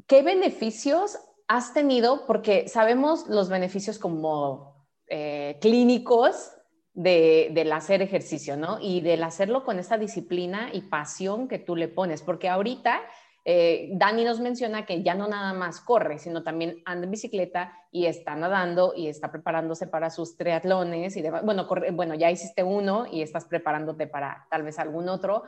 ¿qué 0.07 0.23
beneficios 0.23 1.19
has 1.47 1.73
tenido, 1.73 2.25
porque 2.25 2.67
sabemos 2.67 3.27
los 3.27 3.49
beneficios 3.49 3.99
como 3.99 4.87
eh, 5.07 5.57
clínicos 5.61 6.51
de, 6.93 7.49
del 7.53 7.71
hacer 7.71 8.01
ejercicio, 8.01 8.55
¿no? 8.55 8.77
Y 8.79 9.01
del 9.01 9.23
hacerlo 9.23 9.63
con 9.63 9.79
esta 9.79 9.97
disciplina 9.97 10.69
y 10.71 10.81
pasión 10.81 11.47
que 11.47 11.59
tú 11.59 11.75
le 11.75 11.87
pones, 11.87 12.21
porque 12.21 12.49
ahorita 12.49 13.01
eh, 13.45 13.89
Dani 13.93 14.23
nos 14.23 14.39
menciona 14.39 14.85
que 14.85 15.03
ya 15.03 15.15
no 15.15 15.27
nada 15.27 15.53
más 15.53 15.81
corre, 15.81 16.17
sino 16.17 16.43
también 16.43 16.81
anda 16.85 17.05
en 17.05 17.11
bicicleta 17.11 17.73
y 17.91 18.05
está 18.05 18.35
nadando 18.35 18.93
y 18.95 19.07
está 19.07 19.31
preparándose 19.31 19.87
para 19.87 20.09
sus 20.09 20.37
triatlones 20.37 21.17
y 21.17 21.21
demás. 21.21 21.43
Bueno, 21.43 21.67
bueno, 21.91 22.15
ya 22.15 22.31
hiciste 22.31 22.63
uno 22.63 23.05
y 23.11 23.21
estás 23.21 23.45
preparándote 23.45 24.07
para 24.07 24.47
tal 24.49 24.63
vez 24.63 24.79
algún 24.79 25.09
otro. 25.09 25.43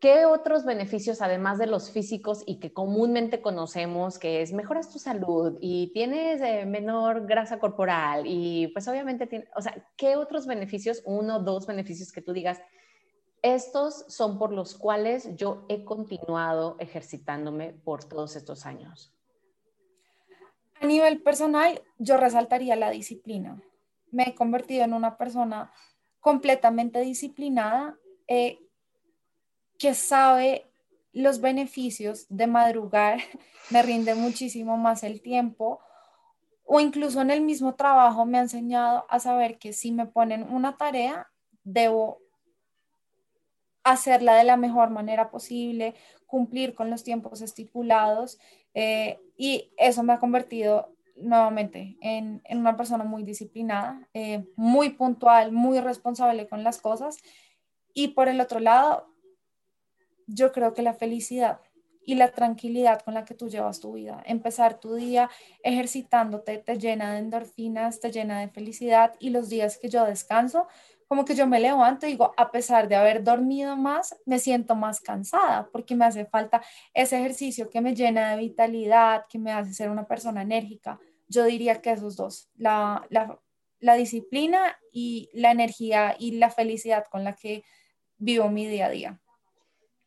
¿Qué 0.00 0.24
otros 0.24 0.64
beneficios, 0.64 1.20
además 1.20 1.58
de 1.58 1.66
los 1.66 1.90
físicos 1.90 2.42
y 2.46 2.58
que 2.58 2.72
comúnmente 2.72 3.42
conocemos, 3.42 4.18
que 4.18 4.40
es 4.40 4.50
mejoras 4.54 4.90
tu 4.90 4.98
salud 4.98 5.58
y 5.60 5.92
tienes 5.92 6.40
eh, 6.40 6.64
menor 6.64 7.26
grasa 7.26 7.58
corporal 7.58 8.22
y 8.24 8.68
pues 8.68 8.88
obviamente, 8.88 9.26
tiene, 9.26 9.46
o 9.54 9.60
sea, 9.60 9.74
¿qué 9.98 10.16
otros 10.16 10.46
beneficios, 10.46 11.02
uno, 11.04 11.40
dos 11.40 11.66
beneficios 11.66 12.12
que 12.12 12.22
tú 12.22 12.32
digas, 12.32 12.62
estos 13.42 14.06
son 14.08 14.38
por 14.38 14.52
los 14.52 14.74
cuales 14.74 15.36
yo 15.36 15.66
he 15.68 15.84
continuado 15.84 16.76
ejercitándome 16.78 17.74
por 17.74 18.02
todos 18.04 18.36
estos 18.36 18.64
años? 18.64 19.12
A 20.80 20.86
nivel 20.86 21.22
personal, 21.22 21.82
yo 21.98 22.16
resaltaría 22.16 22.74
la 22.74 22.88
disciplina. 22.88 23.62
Me 24.10 24.30
he 24.30 24.34
convertido 24.34 24.82
en 24.82 24.94
una 24.94 25.18
persona 25.18 25.70
completamente 26.20 27.00
disciplinada. 27.00 27.98
Eh, 28.26 28.69
que 29.80 29.94
sabe 29.94 30.70
los 31.12 31.40
beneficios 31.40 32.26
de 32.28 32.46
madrugar, 32.46 33.18
me 33.70 33.82
rinde 33.82 34.14
muchísimo 34.14 34.76
más 34.76 35.02
el 35.02 35.22
tiempo 35.22 35.80
o 36.64 36.78
incluso 36.78 37.20
en 37.20 37.32
el 37.32 37.40
mismo 37.40 37.74
trabajo 37.74 38.24
me 38.26 38.38
ha 38.38 38.42
enseñado 38.42 39.04
a 39.08 39.18
saber 39.18 39.58
que 39.58 39.72
si 39.72 39.90
me 39.90 40.06
ponen 40.06 40.44
una 40.52 40.76
tarea, 40.76 41.28
debo 41.64 42.20
hacerla 43.82 44.36
de 44.36 44.44
la 44.44 44.56
mejor 44.56 44.90
manera 44.90 45.32
posible, 45.32 45.94
cumplir 46.26 46.74
con 46.74 46.90
los 46.90 47.02
tiempos 47.02 47.40
estipulados 47.40 48.38
eh, 48.74 49.18
y 49.36 49.72
eso 49.78 50.04
me 50.04 50.12
ha 50.12 50.20
convertido 50.20 50.94
nuevamente 51.16 51.96
en, 52.00 52.42
una 52.50 52.76
persona 52.76 53.02
muy 53.02 53.24
disciplinada, 53.24 54.08
eh, 54.14 54.46
muy 54.54 54.90
puntual, 54.90 55.50
muy 55.50 55.80
responsable 55.80 56.48
con 56.48 56.62
las 56.62 56.80
cosas 56.80 57.18
y 57.92 58.08
por 58.08 58.28
el 58.28 58.40
otro 58.40 58.60
lado, 58.60 59.09
yo 60.34 60.52
creo 60.52 60.74
que 60.74 60.82
la 60.82 60.94
felicidad 60.94 61.60
y 62.04 62.14
la 62.14 62.32
tranquilidad 62.32 63.02
con 63.02 63.14
la 63.14 63.24
que 63.24 63.34
tú 63.34 63.48
llevas 63.48 63.80
tu 63.80 63.92
vida. 63.92 64.22
Empezar 64.26 64.80
tu 64.80 64.94
día 64.94 65.30
ejercitándote 65.62 66.58
te 66.58 66.78
llena 66.78 67.12
de 67.12 67.18
endorfinas, 67.18 68.00
te 68.00 68.10
llena 68.10 68.40
de 68.40 68.48
felicidad 68.48 69.14
y 69.18 69.30
los 69.30 69.48
días 69.48 69.78
que 69.78 69.88
yo 69.88 70.04
descanso, 70.04 70.66
como 71.06 71.24
que 71.24 71.34
yo 71.34 71.46
me 71.46 71.60
levanto 71.60 72.06
y 72.06 72.10
digo, 72.10 72.32
a 72.36 72.50
pesar 72.50 72.88
de 72.88 72.96
haber 72.96 73.22
dormido 73.22 73.76
más, 73.76 74.16
me 74.26 74.38
siento 74.38 74.76
más 74.76 75.00
cansada 75.00 75.68
porque 75.72 75.94
me 75.94 76.04
hace 76.04 76.24
falta 76.24 76.62
ese 76.94 77.18
ejercicio 77.18 77.68
que 77.68 77.80
me 77.80 77.94
llena 77.94 78.30
de 78.30 78.38
vitalidad, 78.38 79.26
que 79.28 79.38
me 79.38 79.52
hace 79.52 79.74
ser 79.74 79.90
una 79.90 80.06
persona 80.06 80.42
enérgica. 80.42 80.98
Yo 81.28 81.44
diría 81.44 81.80
que 81.82 81.92
esos 81.92 82.16
dos, 82.16 82.48
la, 82.56 83.06
la, 83.10 83.40
la 83.80 83.94
disciplina 83.94 84.78
y 84.92 85.28
la 85.32 85.50
energía 85.50 86.16
y 86.18 86.32
la 86.32 86.50
felicidad 86.50 87.04
con 87.10 87.24
la 87.24 87.34
que 87.34 87.64
vivo 88.18 88.48
mi 88.48 88.66
día 88.66 88.86
a 88.86 88.90
día. 88.90 89.20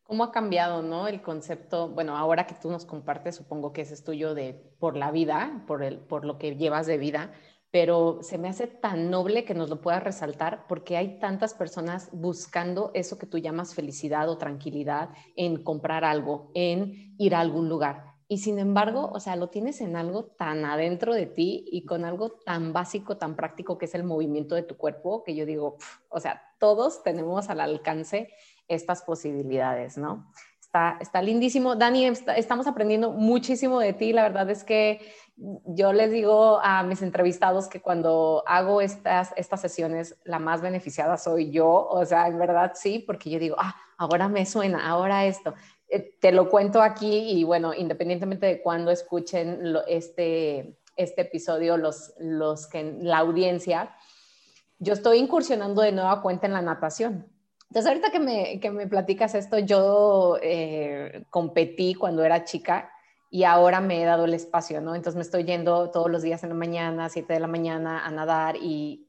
¿Cómo 0.04 0.24
ha 0.24 0.32
cambiado, 0.32 0.82
no? 0.82 1.08
El 1.08 1.22
concepto, 1.22 1.88
bueno, 1.88 2.16
ahora 2.16 2.46
que 2.46 2.54
tú 2.54 2.70
nos 2.70 2.84
compartes, 2.84 3.36
supongo 3.36 3.72
que 3.72 3.80
ese 3.80 3.94
es 3.94 4.04
tuyo 4.04 4.34
de 4.34 4.52
por 4.78 4.96
la 4.96 5.10
vida, 5.10 5.64
por, 5.66 5.82
el, 5.82 5.98
por 5.98 6.26
lo 6.26 6.36
que 6.36 6.56
llevas 6.56 6.86
de 6.86 6.98
vida, 6.98 7.32
pero 7.70 8.18
se 8.20 8.36
me 8.36 8.48
hace 8.48 8.66
tan 8.66 9.10
noble 9.10 9.46
que 9.46 9.54
nos 9.54 9.70
lo 9.70 9.80
puedas 9.80 10.04
resaltar 10.04 10.66
porque 10.68 10.98
hay 10.98 11.18
tantas 11.18 11.54
personas 11.54 12.10
buscando 12.12 12.90
eso 12.92 13.18
que 13.18 13.26
tú 13.26 13.38
llamas 13.38 13.74
felicidad 13.74 14.28
o 14.28 14.36
tranquilidad 14.36 15.08
en 15.36 15.64
comprar 15.64 16.04
algo, 16.04 16.50
en 16.54 17.16
ir 17.18 17.34
a 17.34 17.40
algún 17.40 17.70
lugar. 17.70 18.14
Y 18.28 18.38
sin 18.38 18.58
embargo, 18.58 19.10
o 19.12 19.20
sea, 19.20 19.36
lo 19.36 19.48
tienes 19.48 19.80
en 19.80 19.96
algo 19.96 20.24
tan 20.24 20.64
adentro 20.64 21.14
de 21.14 21.26
ti 21.26 21.64
y 21.70 21.84
con 21.84 22.04
algo 22.04 22.30
tan 22.30 22.72
básico, 22.72 23.16
tan 23.16 23.36
práctico 23.36 23.76
que 23.76 23.86
es 23.86 23.94
el 23.94 24.04
movimiento 24.04 24.54
de 24.54 24.62
tu 24.62 24.76
cuerpo, 24.76 25.24
que 25.24 25.34
yo 25.34 25.44
digo, 25.44 25.76
o 26.08 26.20
sea, 26.20 26.42
todos 26.58 27.02
tenemos 27.02 27.50
al 27.50 27.60
alcance 27.60 28.30
estas 28.68 29.02
posibilidades, 29.02 29.98
¿no? 29.98 30.30
Está, 30.60 30.98
está 31.00 31.22
lindísimo. 31.22 31.76
Dani, 31.76 32.06
estamos 32.36 32.66
aprendiendo 32.66 33.12
muchísimo 33.12 33.78
de 33.78 33.92
ti. 33.92 34.12
La 34.12 34.22
verdad 34.22 34.50
es 34.50 34.64
que 34.64 35.00
yo 35.36 35.92
les 35.92 36.10
digo 36.10 36.60
a 36.62 36.82
mis 36.82 37.02
entrevistados 37.02 37.68
que 37.68 37.80
cuando 37.80 38.42
hago 38.46 38.80
estas, 38.80 39.32
estas 39.36 39.60
sesiones, 39.60 40.16
la 40.24 40.38
más 40.38 40.60
beneficiada 40.60 41.16
soy 41.16 41.50
yo. 41.50 41.68
O 41.68 42.04
sea, 42.04 42.26
en 42.28 42.38
verdad 42.38 42.72
sí, 42.74 42.98
porque 42.98 43.30
yo 43.30 43.38
digo, 43.38 43.56
ah, 43.58 43.76
ahora 43.96 44.28
me 44.28 44.46
suena, 44.46 44.88
ahora 44.88 45.26
esto. 45.26 45.54
Eh, 45.88 46.16
te 46.20 46.32
lo 46.32 46.48
cuento 46.48 46.82
aquí 46.82 47.30
y 47.30 47.44
bueno, 47.44 47.74
independientemente 47.74 48.46
de 48.46 48.62
cuando 48.62 48.90
escuchen 48.90 49.76
este, 49.86 50.78
este 50.96 51.22
episodio, 51.22 51.76
los, 51.76 52.14
los 52.18 52.66
que 52.66 52.96
la 53.00 53.18
audiencia, 53.18 53.94
yo 54.78 54.92
estoy 54.92 55.18
incursionando 55.18 55.82
de 55.82 55.92
nueva 55.92 56.22
cuenta 56.22 56.46
en 56.46 56.52
la 56.52 56.62
natación. 56.62 57.33
Entonces, 57.68 57.88
ahorita 57.88 58.10
que 58.10 58.20
me, 58.20 58.60
que 58.60 58.70
me 58.70 58.86
platicas 58.86 59.34
esto, 59.34 59.58
yo 59.58 60.38
eh, 60.42 61.24
competí 61.30 61.94
cuando 61.94 62.24
era 62.24 62.44
chica 62.44 62.90
y 63.30 63.42
ahora 63.42 63.80
me 63.80 64.00
he 64.00 64.04
dado 64.04 64.26
el 64.26 64.34
espacio, 64.34 64.80
¿no? 64.80 64.94
Entonces 64.94 65.16
me 65.16 65.22
estoy 65.22 65.42
yendo 65.42 65.90
todos 65.90 66.08
los 66.08 66.22
días 66.22 66.44
en 66.44 66.50
la 66.50 66.54
mañana, 66.54 67.08
7 67.08 67.32
de 67.32 67.40
la 67.40 67.48
mañana, 67.48 68.06
a 68.06 68.10
nadar 68.12 68.54
y, 68.56 69.08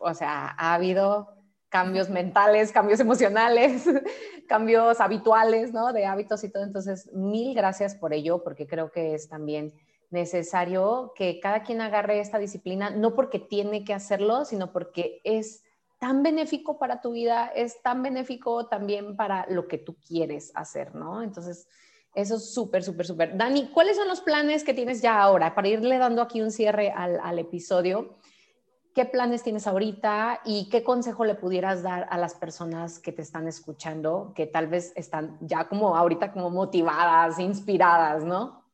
o 0.00 0.14
sea, 0.14 0.54
ha 0.56 0.72
habido 0.72 1.36
cambios 1.68 2.08
mentales, 2.08 2.72
cambios 2.72 3.00
emocionales, 3.00 3.84
cambios 4.48 4.98
habituales, 4.98 5.74
¿no? 5.74 5.92
De 5.92 6.06
hábitos 6.06 6.42
y 6.42 6.50
todo. 6.50 6.62
Entonces, 6.62 7.10
mil 7.12 7.54
gracias 7.54 7.94
por 7.94 8.14
ello, 8.14 8.42
porque 8.42 8.66
creo 8.66 8.90
que 8.90 9.14
es 9.14 9.28
también 9.28 9.74
necesario 10.08 11.12
que 11.14 11.38
cada 11.38 11.62
quien 11.62 11.82
agarre 11.82 12.20
esta 12.20 12.38
disciplina, 12.38 12.88
no 12.88 13.14
porque 13.14 13.38
tiene 13.38 13.84
que 13.84 13.92
hacerlo, 13.92 14.46
sino 14.46 14.72
porque 14.72 15.20
es 15.22 15.65
tan 15.98 16.22
benéfico 16.22 16.78
para 16.78 17.00
tu 17.00 17.12
vida, 17.12 17.50
es 17.54 17.82
tan 17.82 18.02
benéfico 18.02 18.66
también 18.66 19.16
para 19.16 19.46
lo 19.48 19.66
que 19.66 19.78
tú 19.78 19.96
quieres 20.06 20.52
hacer, 20.54 20.94
¿no? 20.94 21.22
Entonces, 21.22 21.68
eso 22.14 22.36
es 22.36 22.52
súper, 22.52 22.82
súper, 22.82 23.06
súper. 23.06 23.36
Dani, 23.36 23.68
¿cuáles 23.68 23.96
son 23.96 24.08
los 24.08 24.20
planes 24.20 24.64
que 24.64 24.74
tienes 24.74 25.02
ya 25.02 25.20
ahora? 25.20 25.54
Para 25.54 25.68
irle 25.68 25.98
dando 25.98 26.22
aquí 26.22 26.40
un 26.40 26.50
cierre 26.50 26.90
al, 26.90 27.20
al 27.22 27.38
episodio, 27.38 28.16
¿qué 28.94 29.04
planes 29.04 29.42
tienes 29.42 29.66
ahorita 29.66 30.40
y 30.44 30.68
qué 30.70 30.82
consejo 30.82 31.24
le 31.24 31.34
pudieras 31.34 31.82
dar 31.82 32.06
a 32.10 32.16
las 32.16 32.34
personas 32.34 32.98
que 32.98 33.12
te 33.12 33.22
están 33.22 33.46
escuchando, 33.48 34.32
que 34.34 34.46
tal 34.46 34.68
vez 34.68 34.92
están 34.96 35.36
ya 35.40 35.68
como 35.68 35.96
ahorita 35.96 36.32
como 36.32 36.50
motivadas, 36.50 37.38
inspiradas, 37.38 38.24
¿no? 38.24 38.64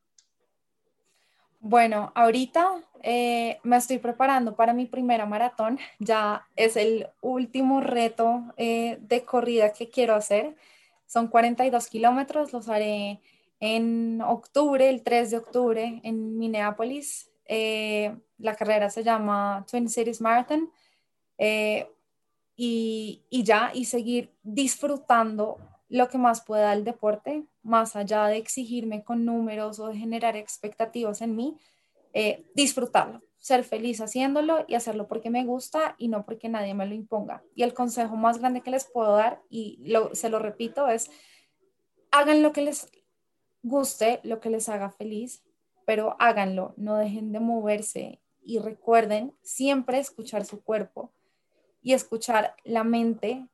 Bueno, 1.59 2.11
ahorita 2.15 2.81
eh, 3.05 3.59
me 3.63 3.75
estoy 3.75 3.99
preparando 3.99 4.55
para 4.55 4.73
mi 4.73 4.85
primera 4.85 5.25
maratón. 5.25 5.77
Ya 5.99 6.47
es 6.55 6.77
el 6.77 7.07
último 7.21 7.81
reto 7.81 8.45
eh, 8.55 8.97
de 9.01 9.25
corrida 9.25 9.73
que 9.73 9.89
quiero 9.89 10.15
hacer. 10.15 10.55
Son 11.05 11.27
42 11.27 11.87
kilómetros, 11.87 12.53
los 12.53 12.69
haré 12.69 13.19
en 13.59 14.21
octubre, 14.21 14.89
el 14.89 15.03
3 15.03 15.31
de 15.31 15.37
octubre, 15.37 16.01
en 16.03 16.37
Minneapolis. 16.37 17.29
Eh, 17.45 18.15
la 18.37 18.55
carrera 18.55 18.89
se 18.89 19.03
llama 19.03 19.65
Twin 19.69 19.89
Cities 19.89 20.21
Marathon. 20.21 20.71
Y, 22.55 23.21
ya, 23.31 23.71
y 23.73 23.85
seguir 23.85 24.31
disfrutando 24.43 25.57
lo 25.89 26.07
que 26.07 26.17
más 26.17 26.41
pueda 26.41 26.71
el 26.73 26.83
deporte, 26.85 27.43
más 27.63 27.95
allá 27.95 28.27
de 28.27 28.37
exigirme 28.37 29.03
con 29.03 29.25
números 29.25 29.79
o 29.79 29.87
de 29.87 29.97
generar 29.97 30.37
expectativas 30.37 31.21
en 31.21 31.35
mí, 31.35 31.57
eh, 32.13 32.45
disfrutarlo, 32.55 33.21
ser 33.39 33.63
feliz 33.63 33.99
haciéndolo 33.99 34.65
y 34.67 34.75
hacerlo 34.75 35.07
porque 35.07 35.29
me 35.29 35.45
gusta 35.45 35.95
y 35.97 36.07
no 36.07 36.25
porque 36.25 36.49
nadie 36.49 36.73
me 36.73 36.85
lo 36.85 36.93
imponga. 36.93 37.43
Y 37.55 37.63
el 37.63 37.73
consejo 37.73 38.15
más 38.15 38.39
grande 38.39 38.61
que 38.61 38.71
les 38.71 38.85
puedo 38.85 39.15
dar, 39.15 39.41
y 39.49 39.83
se 40.13 40.29
lo 40.29 40.39
repito, 40.39 40.87
es 40.87 41.09
hagan 42.11 42.43
lo 42.43 42.53
que 42.53 42.61
les 42.61 42.89
guste, 43.63 44.19
lo 44.23 44.39
que 44.39 44.49
les 44.49 44.69
haga 44.69 44.91
feliz, 44.91 45.43
pero 45.85 46.15
háganlo, 46.19 46.73
no 46.77 46.97
dejen 46.97 47.31
de 47.31 47.39
moverse 47.39 48.21
y 48.41 48.59
recuerden 48.59 49.33
siempre 49.41 49.99
escuchar 49.99 50.45
su 50.45 50.63
cuerpo 50.63 51.11
y 51.81 51.93
escuchar 51.93 52.55
la 52.63 52.83
mente 52.83 53.47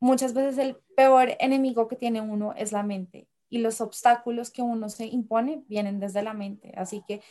muchas 0.00 0.32
veces 0.32 0.58
el 0.58 0.76
peor 0.96 1.36
enemigo 1.40 1.88
que 1.88 1.96
tiene 1.96 2.20
uno 2.20 2.54
es 2.56 2.72
la 2.72 2.82
mente 2.82 3.28
y 3.50 3.58
los 3.58 3.80
obstáculos 3.80 4.50
que 4.50 4.62
uno 4.62 4.88
se 4.88 5.06
impone 5.06 5.64
vienen 5.68 6.00
desde 6.00 6.22
la 6.22 6.34
mente. 6.34 6.72
Así 6.76 7.02
que 7.06 7.22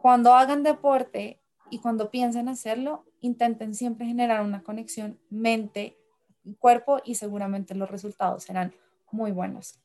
cuando 0.00 0.32
hagan 0.32 0.62
deporte 0.62 1.42
y 1.70 1.80
cuando 1.80 2.10
piensen 2.10 2.48
hacerlo, 2.48 3.04
intenten 3.20 3.74
siempre 3.74 4.06
generar 4.06 4.42
una 4.42 4.62
conexión 4.62 5.18
mente-cuerpo 5.28 7.00
y 7.04 7.16
seguramente 7.16 7.74
los 7.74 7.90
resultados 7.90 8.44
serán 8.44 8.72
muy 9.10 9.32
buenos. 9.32 9.80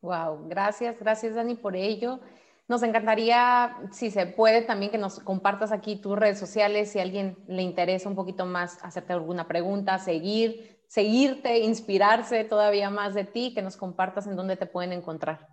Wow, 0.00 0.48
gracias, 0.48 0.96
gracias 0.98 1.34
Dani 1.34 1.56
por 1.56 1.74
ello. 1.74 2.20
Nos 2.68 2.84
encantaría, 2.84 3.76
si 3.90 4.12
se 4.12 4.26
puede, 4.26 4.62
también 4.62 4.92
que 4.92 4.98
nos 4.98 5.18
compartas 5.18 5.72
aquí 5.72 5.96
tus 5.96 6.16
redes 6.16 6.38
sociales, 6.38 6.92
si 6.92 7.00
a 7.00 7.02
alguien 7.02 7.36
le 7.48 7.62
interesa 7.62 8.08
un 8.08 8.14
poquito 8.14 8.46
más 8.46 8.78
hacerte 8.84 9.12
alguna 9.12 9.48
pregunta, 9.48 9.98
seguir, 9.98 10.80
seguirte, 10.86 11.58
inspirarse 11.58 12.44
todavía 12.44 12.90
más 12.90 13.14
de 13.14 13.24
ti, 13.24 13.52
que 13.54 13.62
nos 13.62 13.76
compartas 13.76 14.28
en 14.28 14.36
dónde 14.36 14.56
te 14.56 14.66
pueden 14.66 14.92
encontrar. 14.92 15.48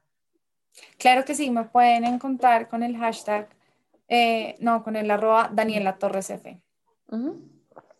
Claro 1.00 1.26
que 1.26 1.34
sí, 1.34 1.50
me 1.50 1.66
pueden 1.66 2.06
encontrar 2.06 2.70
con 2.70 2.84
el 2.84 2.96
hashtag, 2.96 3.50
eh, 4.10 4.58
no, 4.60 4.84
con 4.84 4.96
el 4.96 5.10
arroba 5.10 5.50
Daniela 5.54 5.98
Torres 5.98 6.30
F. 6.32 6.62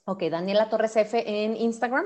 Ok, 0.06 0.24
Daniela 0.24 0.70
Torres 0.70 0.96
F 0.98 1.24
en 1.26 1.56
Instagram. 1.56 2.06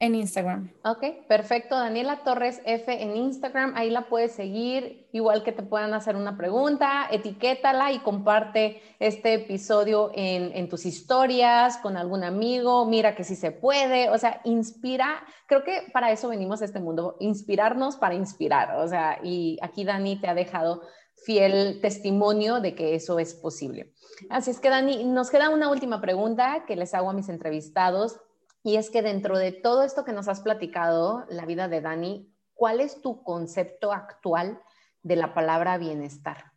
En 0.00 0.16
Instagram. 0.16 0.72
Ok, 0.84 1.26
perfecto. 1.28 1.76
Daniela 1.76 2.24
Torres 2.24 2.60
F 2.64 3.00
en 3.00 3.16
Instagram, 3.16 3.74
ahí 3.76 3.90
la 3.90 4.08
puedes 4.08 4.32
seguir, 4.32 5.08
igual 5.12 5.44
que 5.44 5.52
te 5.52 5.62
puedan 5.62 5.94
hacer 5.94 6.16
una 6.16 6.36
pregunta, 6.36 7.06
etiquétala 7.10 7.92
y 7.92 8.00
comparte 8.00 8.82
este 8.98 9.34
episodio 9.34 10.10
en, 10.12 10.50
en 10.56 10.68
tus 10.68 10.84
historias 10.84 11.78
con 11.78 11.96
algún 11.96 12.24
amigo, 12.24 12.84
mira 12.86 13.14
que 13.14 13.22
sí 13.22 13.36
se 13.36 13.52
puede, 13.52 14.10
o 14.10 14.18
sea, 14.18 14.40
inspira, 14.42 15.22
creo 15.46 15.62
que 15.62 15.84
para 15.92 16.10
eso 16.10 16.28
venimos 16.28 16.60
a 16.60 16.64
este 16.64 16.80
mundo, 16.80 17.16
inspirarnos 17.20 17.96
para 17.96 18.14
inspirar, 18.14 18.76
o 18.76 18.88
sea, 18.88 19.20
y 19.22 19.58
aquí 19.62 19.84
Dani 19.84 20.20
te 20.20 20.26
ha 20.26 20.34
dejado 20.34 20.82
fiel 21.24 21.80
testimonio 21.80 22.60
de 22.60 22.74
que 22.74 22.94
eso 22.94 23.18
es 23.18 23.34
posible. 23.34 23.92
Así 24.28 24.50
es 24.50 24.60
que 24.60 24.70
Dani, 24.70 25.04
nos 25.04 25.30
queda 25.30 25.50
una 25.50 25.70
última 25.70 26.00
pregunta 26.00 26.64
que 26.66 26.76
les 26.76 26.94
hago 26.94 27.10
a 27.10 27.14
mis 27.14 27.28
entrevistados 27.28 28.20
y 28.62 28.76
es 28.76 28.90
que 28.90 29.02
dentro 29.02 29.38
de 29.38 29.52
todo 29.52 29.82
esto 29.82 30.04
que 30.04 30.12
nos 30.12 30.28
has 30.28 30.40
platicado, 30.40 31.24
la 31.28 31.46
vida 31.46 31.68
de 31.68 31.80
Dani, 31.80 32.30
¿cuál 32.54 32.80
es 32.80 33.00
tu 33.00 33.22
concepto 33.22 33.92
actual 33.92 34.60
de 35.02 35.16
la 35.16 35.34
palabra 35.34 35.78
bienestar? 35.78 36.52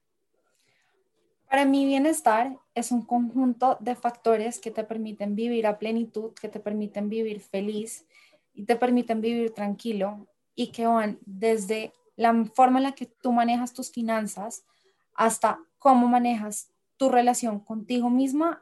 Para 1.49 1.65
mí 1.65 1.86
bienestar 1.86 2.57
es 2.76 2.91
un 2.91 3.05
conjunto 3.05 3.78
de 3.80 3.95
factores 3.95 4.59
que 4.59 4.72
te 4.72 4.84
permiten 4.84 5.36
vivir 5.36 5.65
a 5.65 5.80
plenitud, 5.80 6.34
que 6.34 6.49
te 6.49 6.59
permiten 6.59 7.07
vivir 7.07 7.39
feliz 7.39 8.05
y 8.53 8.65
te 8.65 8.76
permiten 8.76 9.22
vivir 9.22 9.53
tranquilo 9.53 10.28
y 10.55 10.72
que 10.72 10.88
van 10.88 11.20
desde 11.26 11.93
la 12.18 12.45
forma 12.53 12.80
en 12.80 12.84
la 12.84 12.91
que 12.91 13.05
tú 13.05 13.32
manejas 13.32 13.74
tus 13.74 13.91
finanzas 13.91 14.65
hasta 15.13 15.59
cómo 15.80 16.09
manejas 16.09 16.70
tu 16.97 17.07
relación 17.09 17.61
contigo 17.61 18.09
misma 18.09 18.61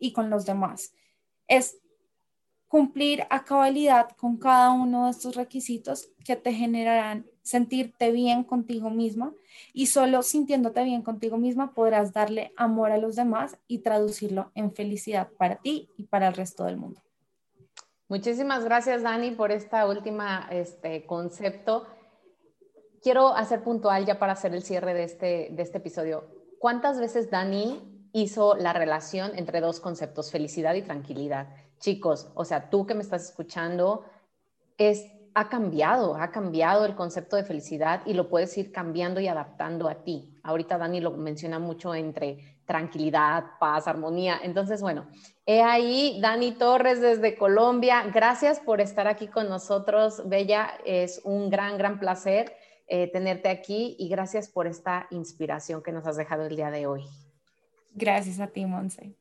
y 0.00 0.12
con 0.12 0.30
los 0.30 0.44
demás. 0.44 0.92
Es 1.46 1.76
cumplir 2.72 3.26
a 3.28 3.44
cabalidad 3.44 4.08
con 4.16 4.38
cada 4.38 4.72
uno 4.72 5.04
de 5.04 5.10
estos 5.10 5.36
requisitos 5.36 6.08
que 6.24 6.36
te 6.36 6.54
generarán 6.54 7.26
sentirte 7.42 8.10
bien 8.12 8.44
contigo 8.44 8.88
misma 8.88 9.34
y 9.74 9.88
solo 9.88 10.22
sintiéndote 10.22 10.82
bien 10.82 11.02
contigo 11.02 11.36
misma 11.36 11.74
podrás 11.74 12.14
darle 12.14 12.54
amor 12.56 12.90
a 12.90 12.96
los 12.96 13.14
demás 13.14 13.58
y 13.68 13.80
traducirlo 13.80 14.52
en 14.54 14.72
felicidad 14.72 15.28
para 15.36 15.56
ti 15.56 15.90
y 15.98 16.04
para 16.04 16.28
el 16.28 16.34
resto 16.34 16.64
del 16.64 16.78
mundo. 16.78 17.02
Muchísimas 18.08 18.64
gracias, 18.64 19.02
Dani, 19.02 19.32
por 19.32 19.52
esta 19.52 19.86
última 19.86 20.48
este, 20.50 21.04
concepto. 21.04 21.86
Quiero 23.02 23.34
hacer 23.34 23.64
puntual 23.64 24.06
ya 24.06 24.20
para 24.20 24.34
hacer 24.34 24.54
el 24.54 24.62
cierre 24.62 24.94
de 24.94 25.02
este, 25.02 25.48
de 25.50 25.62
este 25.62 25.78
episodio. 25.78 26.24
¿Cuántas 26.60 27.00
veces 27.00 27.30
Dani 27.30 28.08
hizo 28.12 28.54
la 28.54 28.72
relación 28.72 29.32
entre 29.34 29.60
dos 29.60 29.80
conceptos, 29.80 30.30
felicidad 30.30 30.74
y 30.74 30.82
tranquilidad? 30.82 31.48
Chicos, 31.80 32.30
o 32.36 32.44
sea, 32.44 32.70
tú 32.70 32.86
que 32.86 32.94
me 32.94 33.02
estás 33.02 33.24
escuchando, 33.24 34.04
es, 34.78 35.04
ha 35.34 35.48
cambiado, 35.48 36.14
ha 36.14 36.30
cambiado 36.30 36.84
el 36.84 36.94
concepto 36.94 37.34
de 37.34 37.42
felicidad 37.42 38.02
y 38.06 38.14
lo 38.14 38.28
puedes 38.28 38.56
ir 38.56 38.70
cambiando 38.70 39.18
y 39.18 39.26
adaptando 39.26 39.88
a 39.88 40.04
ti. 40.04 40.38
Ahorita 40.44 40.78
Dani 40.78 41.00
lo 41.00 41.10
menciona 41.10 41.58
mucho 41.58 41.96
entre 41.96 42.60
tranquilidad, 42.66 43.46
paz, 43.58 43.88
armonía. 43.88 44.38
Entonces, 44.44 44.80
bueno, 44.80 45.08
he 45.44 45.60
ahí 45.60 46.20
Dani 46.20 46.52
Torres 46.52 47.00
desde 47.00 47.36
Colombia. 47.36 48.04
Gracias 48.14 48.60
por 48.60 48.80
estar 48.80 49.08
aquí 49.08 49.26
con 49.26 49.48
nosotros, 49.48 50.22
Bella. 50.28 50.74
Es 50.84 51.20
un 51.24 51.50
gran, 51.50 51.76
gran 51.78 51.98
placer 51.98 52.54
eh, 52.94 53.10
tenerte 53.10 53.48
aquí 53.48 53.96
y 53.98 54.10
gracias 54.10 54.50
por 54.50 54.66
esta 54.66 55.06
inspiración 55.08 55.82
que 55.82 55.92
nos 55.92 56.06
has 56.06 56.18
dejado 56.18 56.44
el 56.44 56.56
día 56.56 56.70
de 56.70 56.86
hoy. 56.86 57.06
Gracias 57.94 58.38
a 58.38 58.48
ti, 58.48 58.66
Monse. 58.66 59.16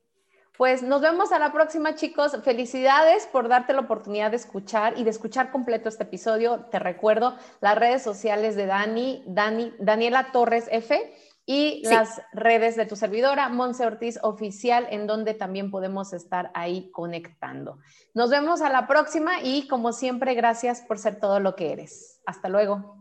Pues 0.58 0.84
nos 0.84 1.00
vemos 1.00 1.32
a 1.32 1.40
la 1.40 1.54
próxima, 1.54 1.96
chicos. 1.96 2.38
Felicidades 2.44 3.28
por 3.28 3.48
darte 3.48 3.72
la 3.72 3.80
oportunidad 3.80 4.32
de 4.32 4.36
escuchar 4.36 4.98
y 4.98 5.06
de 5.06 5.10
escuchar 5.10 5.52
completo 5.52 5.88
este 5.88 6.04
episodio. 6.04 6.66
Te 6.70 6.80
recuerdo 6.80 7.38
las 7.62 7.78
redes 7.78 8.04
sociales 8.04 8.58
de 8.58 8.66
Dani, 8.66 9.24
Dani 9.26 9.72
Daniela 9.80 10.34
Torres 10.34 10.68
F 10.70 11.00
y 11.46 11.82
las 11.86 12.22
redes 12.34 12.76
de 12.76 12.86
tu 12.86 12.98
servidora, 12.98 13.48
Monse 13.48 13.86
Ortiz 13.86 14.20
Oficial, 14.22 14.86
en 14.90 15.08
donde 15.08 15.34
también 15.34 15.72
podemos 15.72 16.12
estar 16.12 16.52
ahí 16.56 16.92
conectando. 16.92 17.80
Nos 18.14 18.32
vemos 18.32 18.62
a 18.62 18.70
la 18.70 18.86
próxima 18.86 19.42
y 19.42 19.66
como 19.70 19.94
siempre, 19.94 20.34
gracias 20.34 20.82
por 20.82 21.00
ser 21.00 21.22
todo 21.22 21.40
lo 21.40 21.56
que 21.56 21.72
eres. 21.72 22.22
Hasta 22.26 22.50
luego. 22.50 23.01